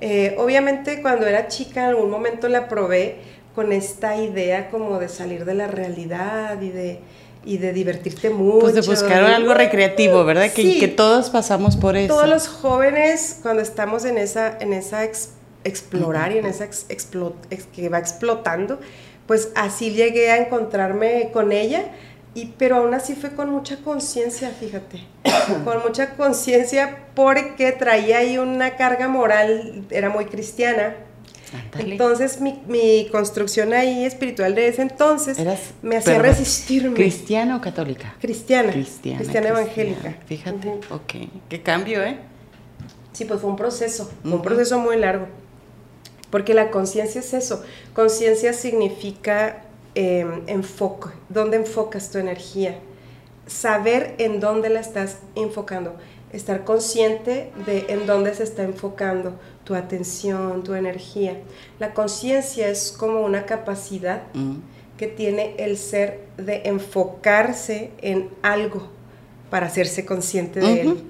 Eh, 0.00 0.36
obviamente 0.38 1.02
cuando 1.02 1.26
era 1.26 1.48
chica 1.48 1.82
en 1.82 1.88
algún 1.88 2.10
momento 2.10 2.48
la 2.48 2.68
probé 2.68 3.16
con 3.54 3.72
esta 3.72 4.16
idea 4.16 4.70
como 4.70 4.98
de 4.98 5.08
salir 5.08 5.44
de 5.44 5.54
la 5.54 5.66
realidad 5.66 6.60
y 6.62 6.70
de, 6.70 7.00
y 7.44 7.58
de 7.58 7.72
divertirte 7.72 8.30
mucho. 8.30 8.60
Pues 8.60 8.74
de 8.74 8.82
buscar 8.82 9.24
algo 9.24 9.54
recreativo, 9.54 10.24
¿verdad? 10.24 10.52
Que, 10.52 10.78
que, 10.78 10.88
todos 10.88 11.30
pasamos 11.30 11.76
por 11.76 11.96
eso. 11.96 12.14
Todos 12.14 12.28
los 12.28 12.46
jóvenes 12.46 13.40
cuando 13.42 13.62
estamos 13.62 14.04
en 14.04 14.18
esa, 14.18 14.56
en 14.60 14.72
esa 14.72 15.02
explorar 15.64 16.32
y 16.32 16.38
en 16.38 16.46
esa 16.46 16.68
que 17.74 17.88
va 17.88 17.98
explotando, 17.98 18.78
pues 19.26 19.50
así 19.56 19.90
llegué 19.90 20.30
a 20.30 20.36
encontrarme 20.36 21.30
con 21.32 21.50
ella 21.50 21.84
pero 22.58 22.76
aún 22.76 22.94
así 22.94 23.14
fue 23.14 23.34
con 23.34 23.50
mucha 23.50 23.76
conciencia, 23.78 24.50
fíjate, 24.50 25.00
con 25.64 25.82
mucha 25.82 26.14
conciencia 26.16 27.06
porque 27.14 27.72
traía 27.72 28.18
ahí 28.18 28.38
una 28.38 28.76
carga 28.76 29.08
moral, 29.08 29.84
era 29.90 30.10
muy 30.10 30.26
cristiana. 30.26 30.94
Entonces 31.78 32.40
mi, 32.40 33.08
construcción 33.10 33.72
ahí 33.72 34.04
espiritual 34.04 34.54
de 34.54 34.68
ese 34.68 34.82
entonces 34.82 35.38
me 35.80 35.96
hacía 35.96 36.18
resistirme. 36.18 36.94
¿Cristiana 36.94 37.56
o 37.56 37.60
católica? 37.60 38.14
Cristiana. 38.20 38.72
Cristiana, 38.72 39.48
evangélica. 39.48 40.16
Fíjate, 40.26 40.68
ok. 40.90 41.12
Qué 41.48 41.62
cambio, 41.62 42.04
¿eh? 42.04 42.18
Sí, 43.12 43.24
pues 43.24 43.40
fue 43.40 43.50
un 43.50 43.56
proceso, 43.56 44.10
un 44.24 44.42
proceso 44.42 44.78
muy 44.78 44.96
largo. 44.96 45.26
Porque 46.30 46.52
la 46.52 46.70
conciencia 46.70 47.20
es 47.20 47.32
eso. 47.32 47.64
Conciencia 47.94 48.52
significa 48.52 49.62
Em, 50.00 50.44
enfoque, 50.46 51.08
dónde 51.28 51.56
enfocas 51.56 52.08
tu 52.12 52.18
energía, 52.18 52.78
saber 53.48 54.14
en 54.18 54.38
dónde 54.38 54.68
la 54.68 54.78
estás 54.78 55.18
enfocando, 55.34 55.96
estar 56.32 56.62
consciente 56.62 57.50
de 57.66 57.86
en 57.88 58.06
dónde 58.06 58.32
se 58.32 58.44
está 58.44 58.62
enfocando 58.62 59.32
tu 59.64 59.74
atención, 59.74 60.62
tu 60.62 60.74
energía. 60.74 61.38
La 61.80 61.94
conciencia 61.94 62.68
es 62.68 62.94
como 62.96 63.22
una 63.22 63.44
capacidad 63.44 64.22
mm. 64.34 64.58
que 64.96 65.08
tiene 65.08 65.56
el 65.58 65.76
ser 65.76 66.20
de 66.36 66.62
enfocarse 66.66 67.90
en 68.00 68.30
algo 68.42 68.86
para 69.50 69.66
hacerse 69.66 70.06
consciente 70.06 70.60
de 70.60 70.80
él. 70.82 71.04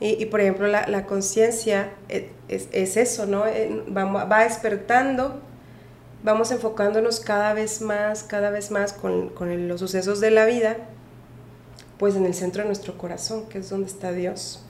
y, 0.00 0.24
por 0.24 0.40
ejemplo, 0.40 0.66
la, 0.66 1.06
conciencia 1.06 1.92
eh, 2.08 2.28
es, 2.48 2.96
eso, 2.96 3.26
¿no? 3.26 3.44
Va 3.94 4.42
despertando 4.42 5.40
vamos 6.24 6.50
enfocándonos 6.50 7.20
cada 7.20 7.52
vez 7.52 7.82
más, 7.82 8.24
cada 8.24 8.50
vez 8.50 8.70
más 8.70 8.92
con, 8.94 9.30
los 9.68 9.78
sucesos 9.78 10.20
de 10.20 10.30
la 10.30 10.46
vida, 10.46 10.78
pues 11.98 12.16
en 12.16 12.24
el 12.24 12.34
centro 12.34 12.62
de 12.62 12.66
nuestro 12.66 12.98
corazón, 12.98 13.44
que 13.48 13.58
es 13.58 13.68
donde 13.70 13.86
está 13.86 14.10
Dios. 14.10 14.64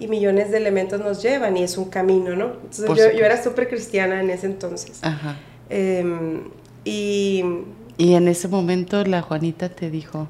Y 0.00 0.08
millones 0.08 0.50
de 0.50 0.58
elementos 0.58 1.00
nos 1.00 1.22
llevan 1.22 1.56
y 1.56 1.62
es 1.62 1.78
un 1.78 1.86
camino, 1.86 2.36
¿no? 2.36 2.52
Entonces 2.64 3.16
yo, 3.16 3.24
era 3.24 3.42
súper 3.42 3.68
cristiana 3.68 4.20
en 4.20 4.30
ese 4.30 4.46
entonces. 4.46 4.98
Ajá. 5.02 5.36
Em, 5.70 6.50
y, 6.84 7.44
y 7.96 8.14
en 8.14 8.28
ese 8.28 8.48
momento 8.48 9.02
la 9.04 9.22
Juanita 9.22 9.68
te 9.68 9.90
dijo... 9.90 10.28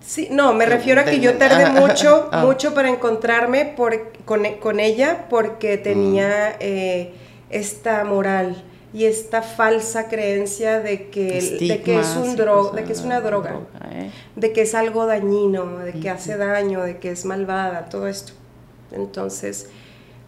Sí, 0.00 0.28
no, 0.30 0.52
me 0.52 0.66
refiero 0.66 1.00
a 1.00 1.04
que 1.04 1.18
yo 1.18 1.36
tardé 1.36 1.80
mucho, 1.80 2.28
ah. 2.32 2.44
mucho 2.44 2.74
para 2.74 2.88
encontrarme 2.88 3.64
por, 3.76 4.12
con, 4.24 4.80
ella 4.80 5.26
porque 5.28 5.78
tenía 5.78 6.54
mm. 6.54 6.60
eh, 6.60 7.12
esta 7.50 8.04
moral 8.04 8.62
y 8.96 9.04
esta 9.04 9.42
falsa 9.42 10.08
creencia 10.08 10.80
de 10.80 11.10
que, 11.10 11.58
de 11.60 11.82
que 11.82 12.00
es 12.00 12.16
un 12.16 12.34
de 12.34 12.84
que 12.84 12.92
es 12.94 13.02
una 13.02 13.20
droga, 13.20 13.60
¿eh? 13.92 14.10
de 14.36 14.52
que 14.54 14.62
es 14.62 14.74
algo 14.74 15.04
dañino, 15.04 15.80
de 15.80 15.92
que 15.92 16.08
hace 16.08 16.38
daño, 16.38 16.82
de 16.82 16.96
que 16.96 17.10
es 17.10 17.26
malvada, 17.26 17.90
todo 17.90 18.08
esto. 18.08 18.32
Entonces, 18.92 19.68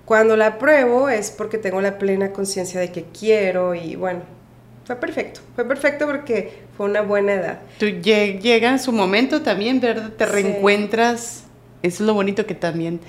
cuando 0.04 0.36
la 0.36 0.58
pruebo 0.58 1.08
es 1.08 1.30
porque 1.30 1.56
tengo 1.56 1.80
la 1.80 1.96
plena 1.96 2.30
conciencia 2.32 2.78
de 2.78 2.92
que 2.92 3.04
quiero 3.04 3.74
y 3.74 3.96
bueno, 3.96 4.20
fue 4.84 4.96
perfecto, 4.96 5.40
fue 5.54 5.64
perfecto 5.64 6.04
porque 6.04 6.64
fue 6.76 6.84
una 6.84 7.00
buena 7.00 7.32
edad. 7.32 7.60
Tú 7.78 7.86
llega 7.86 8.68
en 8.68 8.78
su 8.78 8.92
momento 8.92 9.40
también, 9.40 9.80
¿verdad? 9.80 10.12
Te 10.12 10.26
reencuentras, 10.26 11.44
eso 11.82 12.02
es 12.02 12.06
lo 12.06 12.12
bonito 12.12 12.44
que 12.44 12.54
también 12.54 13.00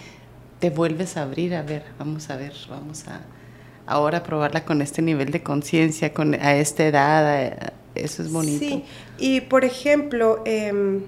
te 0.60 0.70
vuelves 0.70 1.18
a 1.18 1.24
abrir, 1.24 1.54
a 1.54 1.64
ver, 1.64 1.84
vamos 1.98 2.30
a 2.30 2.38
ver, 2.38 2.54
vamos 2.70 3.06
a 3.10 3.20
ahora 3.90 4.22
probarla 4.22 4.64
con 4.66 4.82
este 4.82 5.02
nivel 5.02 5.32
de 5.32 5.42
conciencia, 5.42 6.14
con 6.14 6.36
a 6.36 6.56
esta 6.56 6.86
edad, 6.86 7.74
eso 7.96 8.22
es 8.22 8.32
bonito. 8.32 8.60
Sí, 8.60 8.86
y 9.18 9.42
por 9.42 9.66
ejemplo, 9.66 10.44
em, 10.46 11.02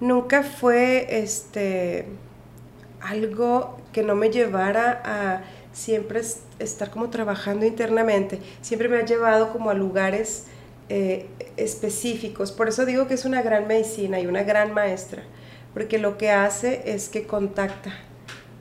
nunca 0.00 0.44
fue 0.44 1.06
este 1.10 2.06
algo 3.00 3.76
que 3.92 4.02
no 4.02 4.14
me 4.14 4.30
llevara 4.30 5.02
a 5.04 5.42
siempre 5.72 6.22
estar 6.60 6.90
como 6.90 7.10
trabajando 7.10 7.66
internamente, 7.66 8.38
siempre 8.62 8.88
me 8.88 8.98
ha 8.98 9.04
llevado 9.04 9.52
como 9.52 9.70
a 9.70 9.74
lugares 9.74 10.44
eh, 10.88 11.26
específicos, 11.56 12.52
por 12.52 12.68
eso 12.68 12.86
digo 12.86 13.08
que 13.08 13.14
es 13.14 13.24
una 13.24 13.42
gran 13.42 13.66
medicina 13.66 14.20
y 14.20 14.26
una 14.26 14.44
gran 14.44 14.72
maestra, 14.72 15.24
porque 15.74 15.98
lo 15.98 16.16
que 16.16 16.30
hace 16.30 16.94
es 16.94 17.08
que 17.08 17.26
contacta 17.26 17.92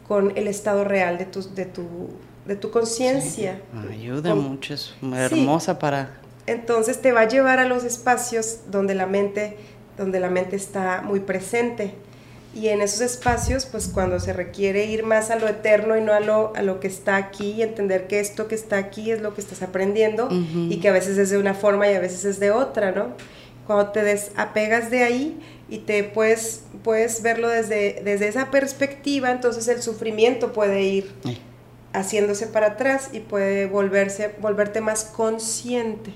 con 0.08 0.36
el 0.36 0.48
estado 0.48 0.84
real 0.84 1.20
de 1.20 1.26
tu, 1.26 1.54
de 1.54 1.66
tu 1.66 2.10
de 2.45 2.56
tu 2.56 2.71
conciencia. 2.71 3.62
Ayuda 3.89 4.36
mucho, 4.36 4.73
es 4.73 4.93
hermosa 5.13 5.79
para... 5.79 6.19
Entonces 6.45 7.01
te 7.01 7.13
va 7.13 7.21
a 7.21 7.27
llevar 7.27 7.60
a 7.60 7.65
los 7.65 7.86
espacios 7.86 8.60
donde 8.69 8.95
la 8.95 9.06
mente, 9.06 9.58
donde 9.97 10.19
la 10.19 10.29
mente 10.29 10.56
está 10.58 11.01
muy 11.01 11.21
presente. 11.21 11.93
Y 12.56 12.67
en 12.67 12.82
esos 12.82 13.01
espacios, 13.01 13.65
pues 13.65 13.88
cuando 13.88 14.19
se 14.19 14.32
requiere 14.32 14.86
ir 14.86 15.03
más 15.03 15.32
a 15.32 15.38
lo 15.38 15.47
eterno 15.47 15.97
y 15.97 16.01
no 16.01 16.13
a 16.13 16.19
lo, 16.19 16.53
a 16.56 16.62
lo 16.62 16.79
que 16.79 16.88
está 16.88 17.15
aquí, 17.15 17.51
y 17.53 17.62
entender 17.63 18.06
que 18.08 18.19
esto 18.19 18.47
que 18.47 18.56
está 18.56 18.77
aquí 18.77 19.10
es 19.10 19.21
lo 19.21 19.34
que 19.34 19.41
estás 19.41 19.63
aprendiendo 19.63 20.27
y 20.29 20.79
que 20.79 20.89
a 20.89 20.91
veces 20.91 21.17
es 21.17 21.32
de 21.32 21.39
una 21.39 21.56
forma 21.56 21.89
y 21.89 21.95
a 21.95 21.99
veces 21.99 22.25
es 22.25 22.39
de 22.39 22.51
otra, 22.51 22.91
¿no? 22.91 23.08
Cuando 23.65 23.88
te 23.91 24.03
desapegas 24.03 24.91
de 24.91 25.03
ahí 25.03 25.39
y 25.67 25.79
te 25.79 26.03
puedes, 26.03 26.65
puedes 26.84 27.23
verlo 27.23 27.47
desde, 27.47 28.01
desde 28.03 28.27
esa 28.27 28.51
perspectiva, 28.51 29.32
entonces 29.32 29.67
el 29.67 29.82
sufrimiento 29.82 30.53
puede 30.53 30.84
ir 30.84 31.12
haciéndose 31.93 32.47
para 32.47 32.67
atrás 32.67 33.10
y 33.13 33.19
puede 33.19 33.67
volverse, 33.67 34.36
volverte 34.39 34.82
más 34.82 35.06
consciente. 35.06 36.12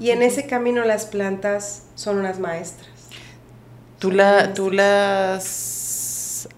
y 0.00 0.10
en 0.10 0.22
ese 0.22 0.46
camino 0.46 0.84
las 0.84 1.06
plantas 1.06 1.82
son 1.94 2.18
unas 2.18 2.38
maestras. 2.38 2.88
Tú, 3.98 4.10
la, 4.10 4.54
tú 4.54 4.70
las, 4.70 6.48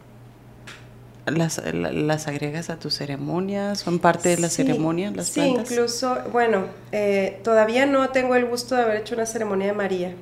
las, 1.26 2.28
agregas 2.28 2.70
a 2.70 2.78
tus 2.78 2.94
ceremonias, 2.94 3.80
son 3.80 3.98
parte 3.98 4.28
de 4.28 4.38
la 4.38 4.48
ceremonia 4.48 5.11
las 5.11 5.26
sí, 5.28 5.40
incluso, 5.40 6.18
bueno, 6.30 6.66
eh, 6.92 7.40
todavía 7.42 7.85
no 7.87 8.11
tengo 8.11 8.37
el 8.37 8.46
gusto 8.46 8.76
de 8.76 8.82
haber 8.82 8.98
hecho 8.98 9.16
una 9.16 9.26
ceremonia 9.26 9.66
de 9.66 9.72
María. 9.72 10.14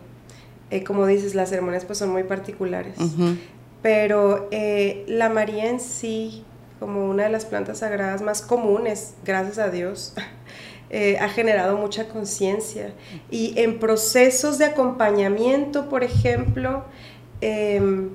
Eh, 0.71 0.85
como 0.85 1.05
dices, 1.05 1.35
las 1.35 1.51
ceremonias 1.51 1.85
pues 1.85 1.99
son 1.99 2.11
muy 2.11 2.23
particulares. 2.23 2.95
Pero 3.83 4.49
eh, 4.51 5.05
la 5.09 5.29
María 5.29 5.69
en 5.69 5.81
sí 5.81 6.45
como 6.81 7.09
una 7.09 7.25
de 7.25 7.29
las 7.31 7.45
plantas 7.45 7.79
sagradas 7.79 8.23
más 8.23 8.43
comunes, 8.43 9.15
gracias 9.25 9.59
a 9.59 9.71
Dios, 9.71 10.15
eh, 10.91 11.19
ha 11.21 11.29
generado 11.29 11.77
mucha 11.77 12.09
conciencia. 12.09 12.93
Y 13.31 13.55
en 13.61 13.79
procesos 13.79 14.59
de 14.59 14.65
acompañamiento, 14.65 15.89
por 15.89 16.03
ejemplo, 16.03 16.85
em, 17.41 18.11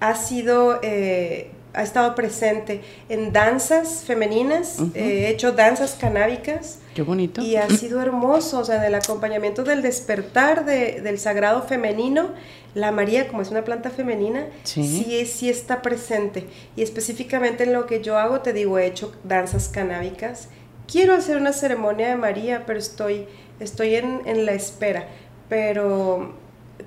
ha 0.00 0.14
sido... 0.16 0.80
Eh, 0.82 1.50
ha 1.74 1.82
estado 1.82 2.14
presente 2.14 2.80
en 3.08 3.32
danzas 3.32 4.04
femeninas, 4.06 4.78
he 4.94 5.28
hecho 5.28 5.52
danzas 5.52 5.96
canábicas. 6.00 6.78
Qué 6.94 7.02
bonito. 7.02 7.42
Y 7.42 7.56
ha 7.56 7.68
sido 7.68 8.00
hermoso, 8.00 8.60
o 8.60 8.64
sea, 8.64 8.76
en 8.76 8.84
el 8.84 8.94
acompañamiento 8.94 9.64
del 9.64 9.82
despertar 9.82 10.64
del 10.64 11.18
sagrado 11.18 11.62
femenino, 11.62 12.30
la 12.74 12.92
María, 12.92 13.28
como 13.28 13.42
es 13.42 13.50
una 13.50 13.64
planta 13.64 13.90
femenina, 13.90 14.46
sí. 14.62 15.26
sí, 15.26 15.48
está 15.48 15.82
presente. 15.82 16.46
Y 16.76 16.82
específicamente 16.82 17.64
en 17.64 17.72
lo 17.72 17.86
que 17.86 18.00
yo 18.00 18.18
hago, 18.18 18.40
te 18.40 18.52
digo, 18.52 18.78
he 18.78 18.86
hecho 18.86 19.12
danzas 19.24 19.68
canábicas. 19.68 20.48
Quiero 20.86 21.14
hacer 21.14 21.36
una 21.36 21.52
ceremonia 21.52 22.08
de 22.08 22.16
María, 22.16 22.64
pero 22.66 22.78
estoy, 22.78 23.26
estoy 23.58 23.96
en, 23.96 24.22
en 24.26 24.46
la 24.46 24.52
espera. 24.52 25.08
Pero, 25.48 26.34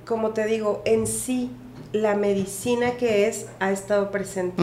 como 0.06 0.30
te 0.30 0.46
digo, 0.46 0.82
en 0.84 1.06
sí 1.06 1.50
la 1.92 2.14
medicina 2.14 2.92
que 2.92 3.26
es 3.28 3.46
ha 3.60 3.72
estado 3.72 4.10
presente, 4.10 4.62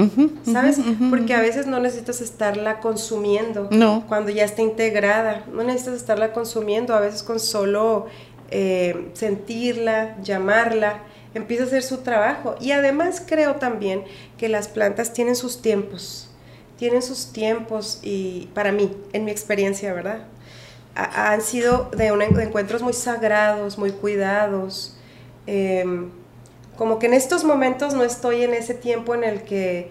¿sabes? 0.52 0.80
Porque 1.10 1.34
a 1.34 1.42
veces 1.42 1.66
no 1.66 1.80
necesitas 1.80 2.22
estarla 2.22 2.80
consumiendo 2.80 3.68
no. 3.72 4.06
cuando 4.08 4.30
ya 4.30 4.44
está 4.44 4.62
integrada, 4.62 5.44
no 5.52 5.64
necesitas 5.64 5.96
estarla 5.96 6.34
consumiendo, 6.34 6.94
a 6.94 7.00
veces 7.00 7.24
con 7.24 7.40
solo 7.40 8.06
eh, 8.52 9.10
sentirla, 9.14 10.18
llamarla, 10.22 11.00
empieza 11.34 11.64
a 11.64 11.68
hacer 11.68 11.82
su 11.82 11.98
trabajo. 11.98 12.56
Y 12.62 12.72
además 12.72 13.24
creo 13.26 13.56
también 13.56 14.04
que 14.38 14.48
las 14.48 14.68
plantas 14.68 15.12
tienen 15.14 15.36
sus 15.36 15.64
tiempos, 15.64 16.30
tienen 16.78 17.02
sus 17.02 17.32
tiempos 17.34 18.00
y 18.04 18.50
para 18.54 18.72
mí, 18.72 18.92
en 19.14 19.26
mi 19.26 19.32
experiencia, 19.32 19.94
¿verdad? 19.94 20.28
han 20.96 21.42
sido 21.42 21.90
de, 21.96 22.08
encuentros 22.08 22.82
muy 22.82 22.94
sagrados, 22.94 23.78
muy 23.78 23.92
cuidados. 23.92 24.96
Em, 25.46 26.10
como 26.78 27.00
que 27.00 27.08
en 27.08 27.14
estos 27.14 27.44
momentos 27.44 27.94
no 27.94 28.04
estoy 28.04 28.44
en 28.44 28.54
ese 28.54 28.74
tiempo 28.74 29.16
en 29.16 29.24
el 29.24 29.44
que 29.44 29.90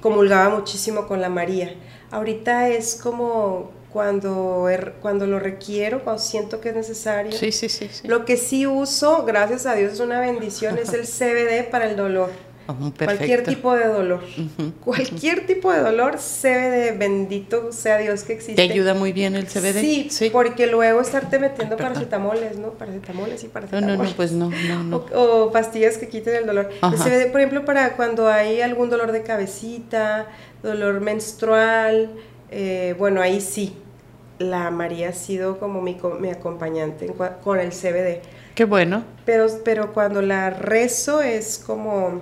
comulgaba 0.00 0.54
muchísimo 0.54 1.06
con 1.06 1.20
la 1.20 1.28
María. 1.28 1.74
Ahorita 2.10 2.68
es 2.68 2.94
como 3.02 3.70
cuando, 3.92 4.68
er, 4.68 4.94
cuando 5.02 5.26
lo 5.26 5.38
requiero, 5.38 6.02
cuando 6.02 6.22
siento 6.22 6.60
que 6.60 6.70
es 6.70 6.74
necesario. 6.74 7.32
Sí, 7.32 7.52
sí, 7.52 7.68
sí, 7.68 7.88
Lo 8.04 8.24
que 8.24 8.36
sí 8.36 8.66
uso, 8.66 9.24
gracias 9.24 9.66
a 9.66 9.74
Dios, 9.74 9.94
es 9.94 10.00
una 10.00 10.20
bendición, 10.20 10.78
es 10.78 10.92
el 10.92 11.06
CBD 11.06 11.70
para 11.70 11.90
el 11.90 11.96
dolor. 11.96 12.30
Cualquier 12.66 13.44
tipo 13.44 13.74
de 13.74 13.86
dolor. 13.86 14.20
Cualquier 14.84 15.46
tipo 15.46 15.72
de 15.72 15.80
dolor, 15.80 16.16
CBD, 16.16 16.96
bendito 16.98 17.72
sea 17.72 17.98
Dios 17.98 18.22
que 18.22 18.34
existe. 18.34 18.54
¿Te 18.54 18.72
ayuda 18.72 18.94
muy 18.94 19.12
bien 19.12 19.34
el 19.34 19.46
CBD? 19.46 20.08
Sí, 20.10 20.30
porque 20.30 20.66
luego 20.66 21.00
estarte 21.00 21.38
metiendo 21.38 21.76
paracetamoles, 21.76 22.58
¿no? 22.58 22.70
Paracetamoles 22.70 23.44
y 23.44 23.48
paracetamoles. 23.48 23.98
No, 23.98 24.04
no, 24.04 24.10
no, 24.10 24.16
pues 24.16 24.32
no, 24.32 24.50
no, 24.84 25.04
O, 25.14 25.50
pastillas 25.50 25.98
que 25.98 26.08
quiten 26.08 26.36
el 26.36 26.46
dolor. 26.46 26.70
El 26.82 26.98
CBD, 26.98 27.30
por 27.30 27.40
ejemplo, 27.40 27.64
para 27.64 27.96
cuando 27.96 28.28
hay 28.28 28.60
algún 28.60 28.90
dolor 28.90 29.12
de 29.12 29.22
cabecita, 29.22 30.26
dolor 30.62 31.00
menstrual, 31.00 32.10
eh, 32.50 32.94
bueno, 32.98 33.20
ahí 33.20 33.40
sí. 33.40 33.76
La 34.38 34.70
María 34.70 35.10
ha 35.10 35.12
sido 35.12 35.58
como 35.58 35.80
mi, 35.82 35.96
mi 36.20 36.30
acompañante 36.30 37.12
con 37.42 37.60
el 37.60 37.70
CBD. 37.70 38.22
Qué 38.54 38.64
bueno. 38.64 39.04
Pero, 39.24 39.46
pero 39.64 39.92
cuando 39.92 40.20
la 40.20 40.50
rezo 40.50 41.22
es 41.22 41.62
como 41.64 42.20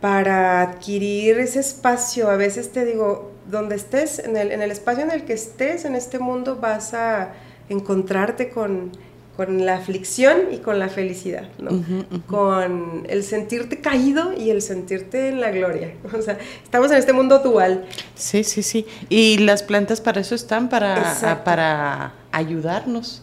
para 0.00 0.62
adquirir 0.62 1.38
ese 1.38 1.60
espacio. 1.60 2.30
A 2.30 2.36
veces 2.36 2.72
te 2.72 2.84
digo, 2.84 3.32
donde 3.50 3.76
estés, 3.76 4.18
en 4.18 4.36
el, 4.36 4.52
en 4.52 4.62
el 4.62 4.70
espacio 4.70 5.04
en 5.04 5.10
el 5.10 5.24
que 5.24 5.34
estés 5.34 5.84
en 5.84 5.94
este 5.94 6.18
mundo, 6.18 6.56
vas 6.56 6.94
a 6.94 7.32
encontrarte 7.68 8.50
con, 8.50 8.92
con 9.36 9.64
la 9.64 9.76
aflicción 9.76 10.52
y 10.52 10.58
con 10.58 10.78
la 10.78 10.88
felicidad, 10.88 11.48
¿no? 11.58 11.82
Con 12.26 13.06
el 13.08 13.22
sentirte 13.24 13.80
caído 13.80 14.32
y 14.32 14.50
el 14.50 14.60
sentirte 14.60 15.28
en 15.28 15.40
la 15.40 15.50
gloria. 15.50 15.94
O 16.18 16.22
sea, 16.22 16.38
estamos 16.62 16.90
en 16.90 16.98
este 16.98 17.12
mundo 17.12 17.38
dual. 17.38 17.86
Sí, 18.14 18.44
sí, 18.44 18.62
sí. 18.62 18.86
Y 19.08 19.38
las 19.38 19.62
plantas 19.62 20.00
para 20.00 20.20
eso 20.20 20.34
están, 20.34 20.68
para, 20.68 21.40
para 21.44 22.12
ayudarnos. 22.32 23.22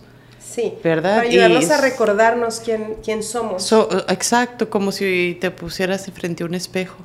Sí, 0.58 0.74
¿verdad? 0.84 1.18
Para 1.18 1.30
ayudarnos 1.30 1.70
a 1.70 1.82
recordarnos 1.82 2.60
quién, 2.60 2.96
quién 3.04 3.22
somos. 3.22 3.72
exacto, 4.08 4.72
como 4.72 4.92
si 4.92 5.38
te 5.40 5.52
pusieras 5.52 6.10
frente 6.12 6.42
a 6.42 6.48
un 6.48 6.56
espejo. 6.56 6.96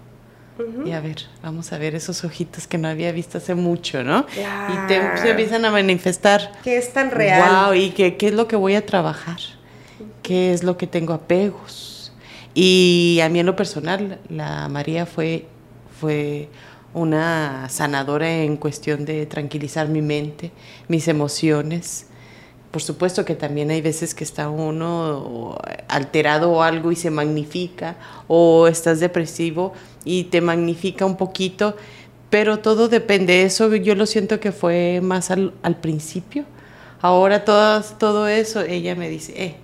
Y 0.87 0.93
a 0.93 1.01
ver, 1.01 1.17
vamos 1.43 1.71
a 1.71 1.77
ver 1.77 1.95
esos 1.95 2.25
ojitos 2.25 2.67
que 2.67 2.79
no 2.79 2.89
había 2.89 3.13
visto 3.13 3.37
hace 3.37 3.55
mucho, 3.55 4.05
¿no? 4.05 4.25
Y 4.35 4.87
te, 4.89 5.03
se 5.19 5.31
empiezan 5.33 5.67
a 5.67 5.71
manifestar. 5.71 6.53
¿Qué 6.65 6.79
es 6.79 6.95
tan 6.95 7.11
real? 7.11 7.67
Wow, 7.67 7.75
y 7.75 7.91
qué, 7.91 8.17
qué 8.17 8.29
es 8.29 8.33
lo 8.33 8.49
que 8.49 8.57
voy 8.57 8.75
a 8.75 8.87
trabajar, 8.87 9.37
qué 10.23 10.55
es 10.55 10.63
lo 10.65 10.79
que 10.79 10.87
tengo 10.87 11.13
apegos. 11.13 12.11
Y 12.55 13.21
a 13.23 13.29
mí 13.29 13.39
en 13.39 13.45
lo 13.45 13.55
personal, 13.55 14.19
la 14.31 14.67
María 14.71 15.05
fue, 15.05 15.45
fue 16.01 16.49
una 16.95 17.69
sanadora 17.69 18.31
en 18.31 18.57
cuestión 18.57 19.05
de 19.05 19.27
tranquilizar 19.27 19.89
mi 19.89 20.01
mente, 20.01 20.53
mis 20.89 21.07
emociones, 21.07 22.07
por 22.73 22.83
supuesto 22.83 23.25
que 23.27 23.35
también 23.35 23.71
hay 23.71 23.83
veces 23.83 24.15
que 24.15 24.25
está 24.25 24.49
uno 24.49 25.59
alterado 25.89 26.51
o 26.51 26.63
algo 26.63 26.91
y 26.91 26.97
se 26.97 27.11
magnifica, 27.11 27.97
o 28.27 28.67
estás 28.67 28.99
depresivo 28.99 29.75
y 30.05 30.25
te 30.25 30.41
magnifica 30.41 31.05
un 31.05 31.17
poquito, 31.17 31.77
pero 32.31 32.61
todo 32.61 32.89
depende. 32.89 33.43
Eso 33.43 33.75
yo 33.77 33.95
lo 33.95 34.07
siento 34.07 34.41
que 34.41 34.53
fue 34.53 35.01
más 35.03 35.31
al, 35.31 35.53
principio. 35.83 36.45
Ahora 37.03 37.45
todo, 37.45 37.83
todo 37.99 38.27
eso, 38.27 38.63
ella 38.63 38.95
me 38.95 39.11
dice, 39.11 39.35
eh, 39.37 39.57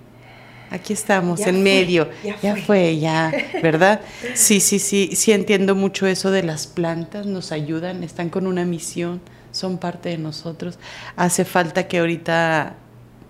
aquí 0.69 0.93
estamos, 0.93 1.39
en 1.41 1.63
medio, 1.63 2.09
ya, 2.43 2.57
fue. 2.57 2.99
ya, 2.99 3.33
¿verdad? 3.63 4.01
Sí, 4.35 4.59
sí, 4.59 4.77
sí, 4.77 5.15
sí 5.15 5.31
entiendo 5.31 5.73
mucho 5.73 6.05
eso 6.05 6.29
de 6.29 6.43
las 6.43 6.67
plantas, 6.67 7.25
nos 7.25 7.51
ayudan, 7.51 8.03
están 8.03 8.29
con 8.29 8.45
una 8.45 8.65
misión, 8.65 9.19
son 9.51 9.79
parte 9.79 10.09
de 10.09 10.19
nosotros. 10.19 10.77
Hace 11.15 11.43
falta 11.43 11.87
que 11.87 11.97
ahorita 11.97 12.75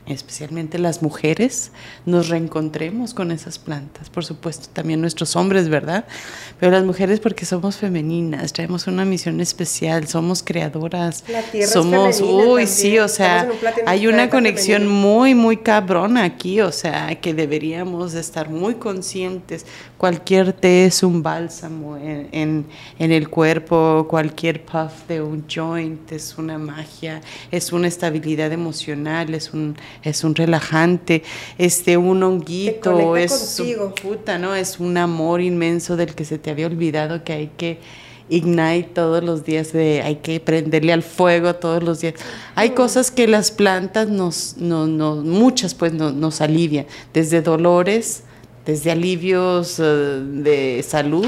especialmente 0.09 0.79
las 0.79 1.01
mujeres, 1.01 1.71
nos 2.05 2.29
reencontremos 2.29 3.13
con 3.13 3.31
esas 3.31 3.59
plantas. 3.59 4.09
Por 4.09 4.25
supuesto, 4.25 4.69
también 4.73 5.01
nuestros 5.01 5.35
hombres, 5.35 5.69
¿verdad? 5.69 6.05
Pero 6.59 6.71
las 6.71 6.83
mujeres 6.83 7.19
porque 7.19 7.45
somos 7.45 7.77
femeninas, 7.77 8.53
traemos 8.53 8.87
una 8.87 9.05
misión 9.05 9.39
especial, 9.39 10.07
somos 10.07 10.43
creadoras. 10.43 11.23
La 11.27 11.41
tierra 11.41 11.71
somos, 11.71 12.21
uy, 12.21 12.67
sí, 12.67 12.99
o 12.99 13.07
sea, 13.07 13.49
hay 13.85 14.07
una 14.07 14.29
conexión 14.29 14.87
muy, 14.87 15.35
muy 15.35 15.57
cabrona 15.57 16.23
aquí, 16.23 16.61
o 16.61 16.71
sea, 16.71 17.19
que 17.21 17.33
deberíamos 17.33 18.13
estar 18.13 18.49
muy 18.49 18.75
conscientes. 18.75 19.65
Cualquier 19.97 20.53
té 20.53 20.85
es 20.85 21.03
un 21.03 21.21
bálsamo 21.21 21.97
en, 21.97 22.65
en 22.97 23.11
el 23.11 23.29
cuerpo, 23.29 24.07
cualquier 24.09 24.63
puff 24.63 25.07
de 25.07 25.21
un 25.21 25.45
joint 25.47 26.11
es 26.11 26.37
una 26.37 26.57
magia, 26.57 27.21
es 27.51 27.71
una 27.71 27.87
estabilidad 27.87 28.51
emocional, 28.51 29.33
es 29.33 29.53
un 29.53 29.75
es 30.03 30.23
un 30.23 30.35
relajante, 30.35 31.23
este, 31.57 31.97
un 31.97 32.23
honguito, 32.23 33.17
es 33.17 33.61
puta, 34.01 34.37
¿no? 34.37 34.55
Es 34.55 34.79
un 34.79 34.97
amor 34.97 35.41
inmenso 35.41 35.97
del 35.97 36.15
que 36.15 36.25
se 36.25 36.37
te 36.37 36.49
había 36.49 36.67
olvidado 36.67 37.23
que 37.23 37.33
hay 37.33 37.51
que 37.57 37.79
ignite 38.29 38.89
todos 38.93 39.23
los 39.23 39.43
días, 39.43 39.73
de, 39.73 40.01
hay 40.03 40.17
que 40.17 40.39
prenderle 40.39 40.93
al 40.93 41.03
fuego 41.03 41.55
todos 41.55 41.83
los 41.83 42.01
días. 42.01 42.13
Hay 42.55 42.71
cosas 42.71 43.11
que 43.11 43.27
las 43.27 43.51
plantas 43.51 44.07
nos, 44.07 44.55
no, 44.57 44.87
no, 44.87 45.15
muchas 45.17 45.73
pues 45.73 45.93
nos 45.93 46.41
alivian, 46.41 46.85
desde 47.13 47.41
dolores, 47.41 48.23
desde 48.65 48.91
alivios 48.91 49.79
eh, 49.79 49.83
de 49.83 50.85
salud. 50.87 51.27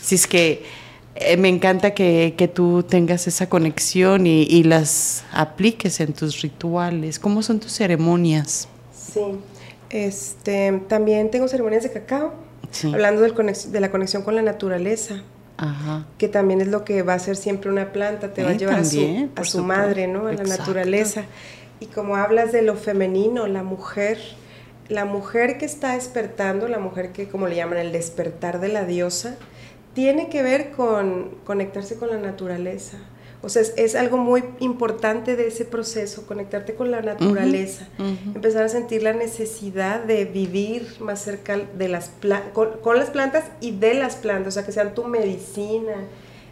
Así 0.00 0.16
es 0.16 0.26
que 0.26 0.79
eh, 1.16 1.36
me 1.36 1.48
encanta 1.48 1.92
que, 1.92 2.34
que, 2.36 2.48
tú 2.48 2.82
tengas 2.82 3.26
esa 3.26 3.48
conexión 3.48 4.26
y, 4.26 4.42
y, 4.42 4.62
las 4.62 5.24
apliques 5.32 6.00
en 6.00 6.12
tus 6.12 6.40
rituales. 6.40 7.18
¿Cómo 7.18 7.42
son 7.42 7.58
tus 7.58 7.72
ceremonias? 7.72 8.68
Sí, 8.94 9.20
Este, 9.90 10.80
también 10.88 11.30
tengo 11.30 11.48
ceremonias 11.48 11.82
de 11.82 11.90
cacao, 11.90 12.32
hablando 12.84 13.22
de 13.22 13.80
la 13.80 13.90
conexión 13.90 14.22
con 14.22 14.36
la 14.36 14.42
naturaleza. 14.42 15.22
Que 16.16 16.28
también 16.28 16.62
es 16.62 16.68
lo 16.68 16.84
que 16.84 17.02
va 17.02 17.14
a 17.14 17.18
ser 17.18 17.36
siempre 17.36 17.70
una 17.70 17.92
planta, 17.92 18.32
te 18.32 18.42
va 18.42 18.50
a 18.50 18.52
llevar 18.54 18.80
a 18.80 19.44
su, 19.44 19.62
madre, 19.62 20.06
¿no? 20.06 20.26
A 20.26 20.32
la 20.32 20.44
naturaleza. 20.44 21.24
Y 21.80 21.86
como 21.86 22.16
hablas 22.16 22.52
de 22.52 22.62
lo 22.62 22.76
femenino, 22.76 23.46
la 23.46 23.62
mujer, 23.62 24.18
la 24.88 25.04
mujer 25.04 25.58
que 25.58 25.66
está 25.66 25.94
despertando, 25.94 26.66
la 26.66 26.78
mujer 26.78 27.12
que, 27.12 27.28
como 27.28 27.46
le 27.46 27.56
llaman, 27.56 27.78
el 27.78 27.92
despertar 27.92 28.60
de 28.60 28.68
la 28.68 28.84
diosa, 28.84 29.36
tiene 29.94 30.28
que 30.28 30.42
ver 30.42 30.70
con 30.72 31.30
conectarse 31.44 31.96
con 31.96 32.10
la 32.10 32.18
naturaleza. 32.18 32.98
O 33.42 33.48
sea, 33.48 33.62
es, 33.76 33.94
algo 33.94 34.18
muy 34.18 34.44
importante 34.58 35.34
de 35.34 35.48
ese 35.48 35.64
proceso, 35.64 36.26
conectarte 36.26 36.74
con 36.74 36.90
la 36.90 37.00
naturaleza, 37.00 37.88
empezar 38.34 38.64
a 38.64 38.68
sentir 38.68 39.02
la 39.02 39.14
necesidad 39.14 40.04
de 40.04 40.26
vivir 40.26 40.86
más 41.00 41.22
cerca 41.22 41.56
de 41.56 41.88
las 41.88 42.10
con, 42.52 42.98
las 42.98 43.08
plantas 43.08 43.44
y 43.62 43.70
de 43.70 43.94
las 43.94 44.16
plantas, 44.16 44.48
o 44.48 44.50
sea, 44.52 44.66
que 44.66 44.72
sean 44.72 44.94
tu 44.94 45.04
medicina, 45.04 45.94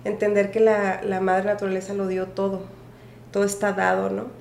entender 0.04 0.50
que 0.50 0.60
la, 0.60 1.02
la 1.02 1.20
madre 1.20 1.44
naturaleza 1.44 1.92
lo 1.92 2.06
dio 2.06 2.28
todo, 2.28 2.62
todo 3.32 3.44
está 3.44 3.72
dado, 3.72 4.08
¿no? 4.08 4.38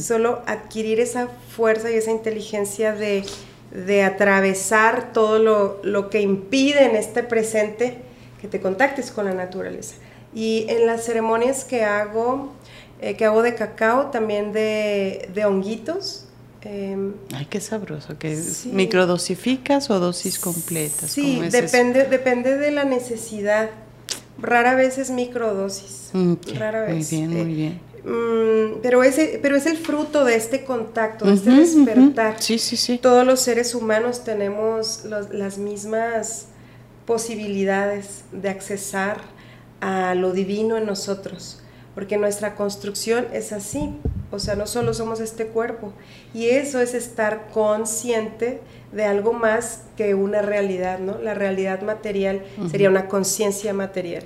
Solo 0.00 0.40
adquirir 0.46 1.00
esa 1.00 1.28
fuerza 1.28 1.90
y 1.90 1.94
esa 1.94 2.10
inteligencia 2.10 2.94
de, 2.94 3.24
de 3.72 4.02
atravesar 4.04 5.12
todo 5.12 5.38
lo, 5.38 5.80
lo 5.84 6.08
que 6.08 6.22
impide 6.22 6.86
en 6.86 6.96
este 6.96 7.22
presente 7.22 8.09
que 8.40 8.48
te 8.48 8.60
contactes 8.60 9.10
con 9.10 9.26
la 9.26 9.34
naturaleza. 9.34 9.94
Y 10.34 10.66
en 10.68 10.86
las 10.86 11.04
ceremonias 11.04 11.64
que 11.64 11.84
hago, 11.84 12.52
eh, 13.00 13.16
que 13.16 13.24
hago 13.24 13.42
de 13.42 13.54
cacao, 13.54 14.06
también 14.06 14.52
de, 14.52 15.28
de 15.34 15.44
honguitos. 15.44 16.26
Em, 16.62 17.14
Ay, 17.34 17.46
qué 17.46 17.60
sabroso. 17.60 18.18
¿Que 18.18 18.38
¿Microdosificas 18.66 19.90
o 19.90 19.98
dosis 19.98 20.38
completas? 20.38 21.10
Sí, 21.10 21.40
depende, 21.50 22.04
depende 22.04 22.56
de 22.56 22.70
la 22.70 22.84
necesidad. 22.84 23.70
Rara 24.38 24.74
vez 24.74 24.98
es 24.98 25.10
microdosis. 25.10 26.10
Mm, 26.12 26.34
rara 26.58 26.82
vez. 26.82 27.12
Muy 27.12 27.18
bien, 27.18 27.30
muy 27.30 27.54
bien. 27.54 27.80
Mm, 28.04 28.80
pero, 28.82 29.02
es, 29.02 29.18
pero 29.42 29.56
es 29.56 29.66
el 29.66 29.76
fruto 29.76 30.24
de 30.24 30.36
este 30.36 30.64
contacto, 30.64 31.26
de 31.26 31.34
este 31.34 31.50
despertar. 31.50 32.36
Sí, 32.40 32.58
sí, 32.58 32.76
sí. 32.76 32.98
Todos 32.98 33.26
los 33.26 33.40
seres 33.40 33.74
humanos 33.74 34.24
tenemos 34.24 35.04
las 35.04 35.58
mismas 35.58 36.46
posibilidades 37.10 38.22
de 38.30 38.50
accesar 38.50 39.16
a 39.80 40.14
lo 40.14 40.30
divino 40.30 40.76
en 40.76 40.86
nosotros, 40.86 41.60
porque 41.92 42.16
nuestra 42.18 42.54
construcción 42.54 43.26
es 43.32 43.50
así, 43.50 43.96
o 44.30 44.38
sea, 44.38 44.54
no 44.54 44.68
solo 44.68 44.94
somos 44.94 45.18
este 45.18 45.48
cuerpo, 45.48 45.92
y 46.32 46.50
eso 46.50 46.80
es 46.80 46.94
estar 46.94 47.48
consciente 47.52 48.60
de 48.92 49.04
algo 49.06 49.32
más 49.32 49.82
que 49.96 50.14
una 50.14 50.40
realidad, 50.40 51.00
¿no? 51.00 51.18
La 51.18 51.34
realidad 51.34 51.82
material 51.82 52.44
sería 52.70 52.88
una 52.88 53.08
conciencia 53.08 53.74
material. 53.74 54.22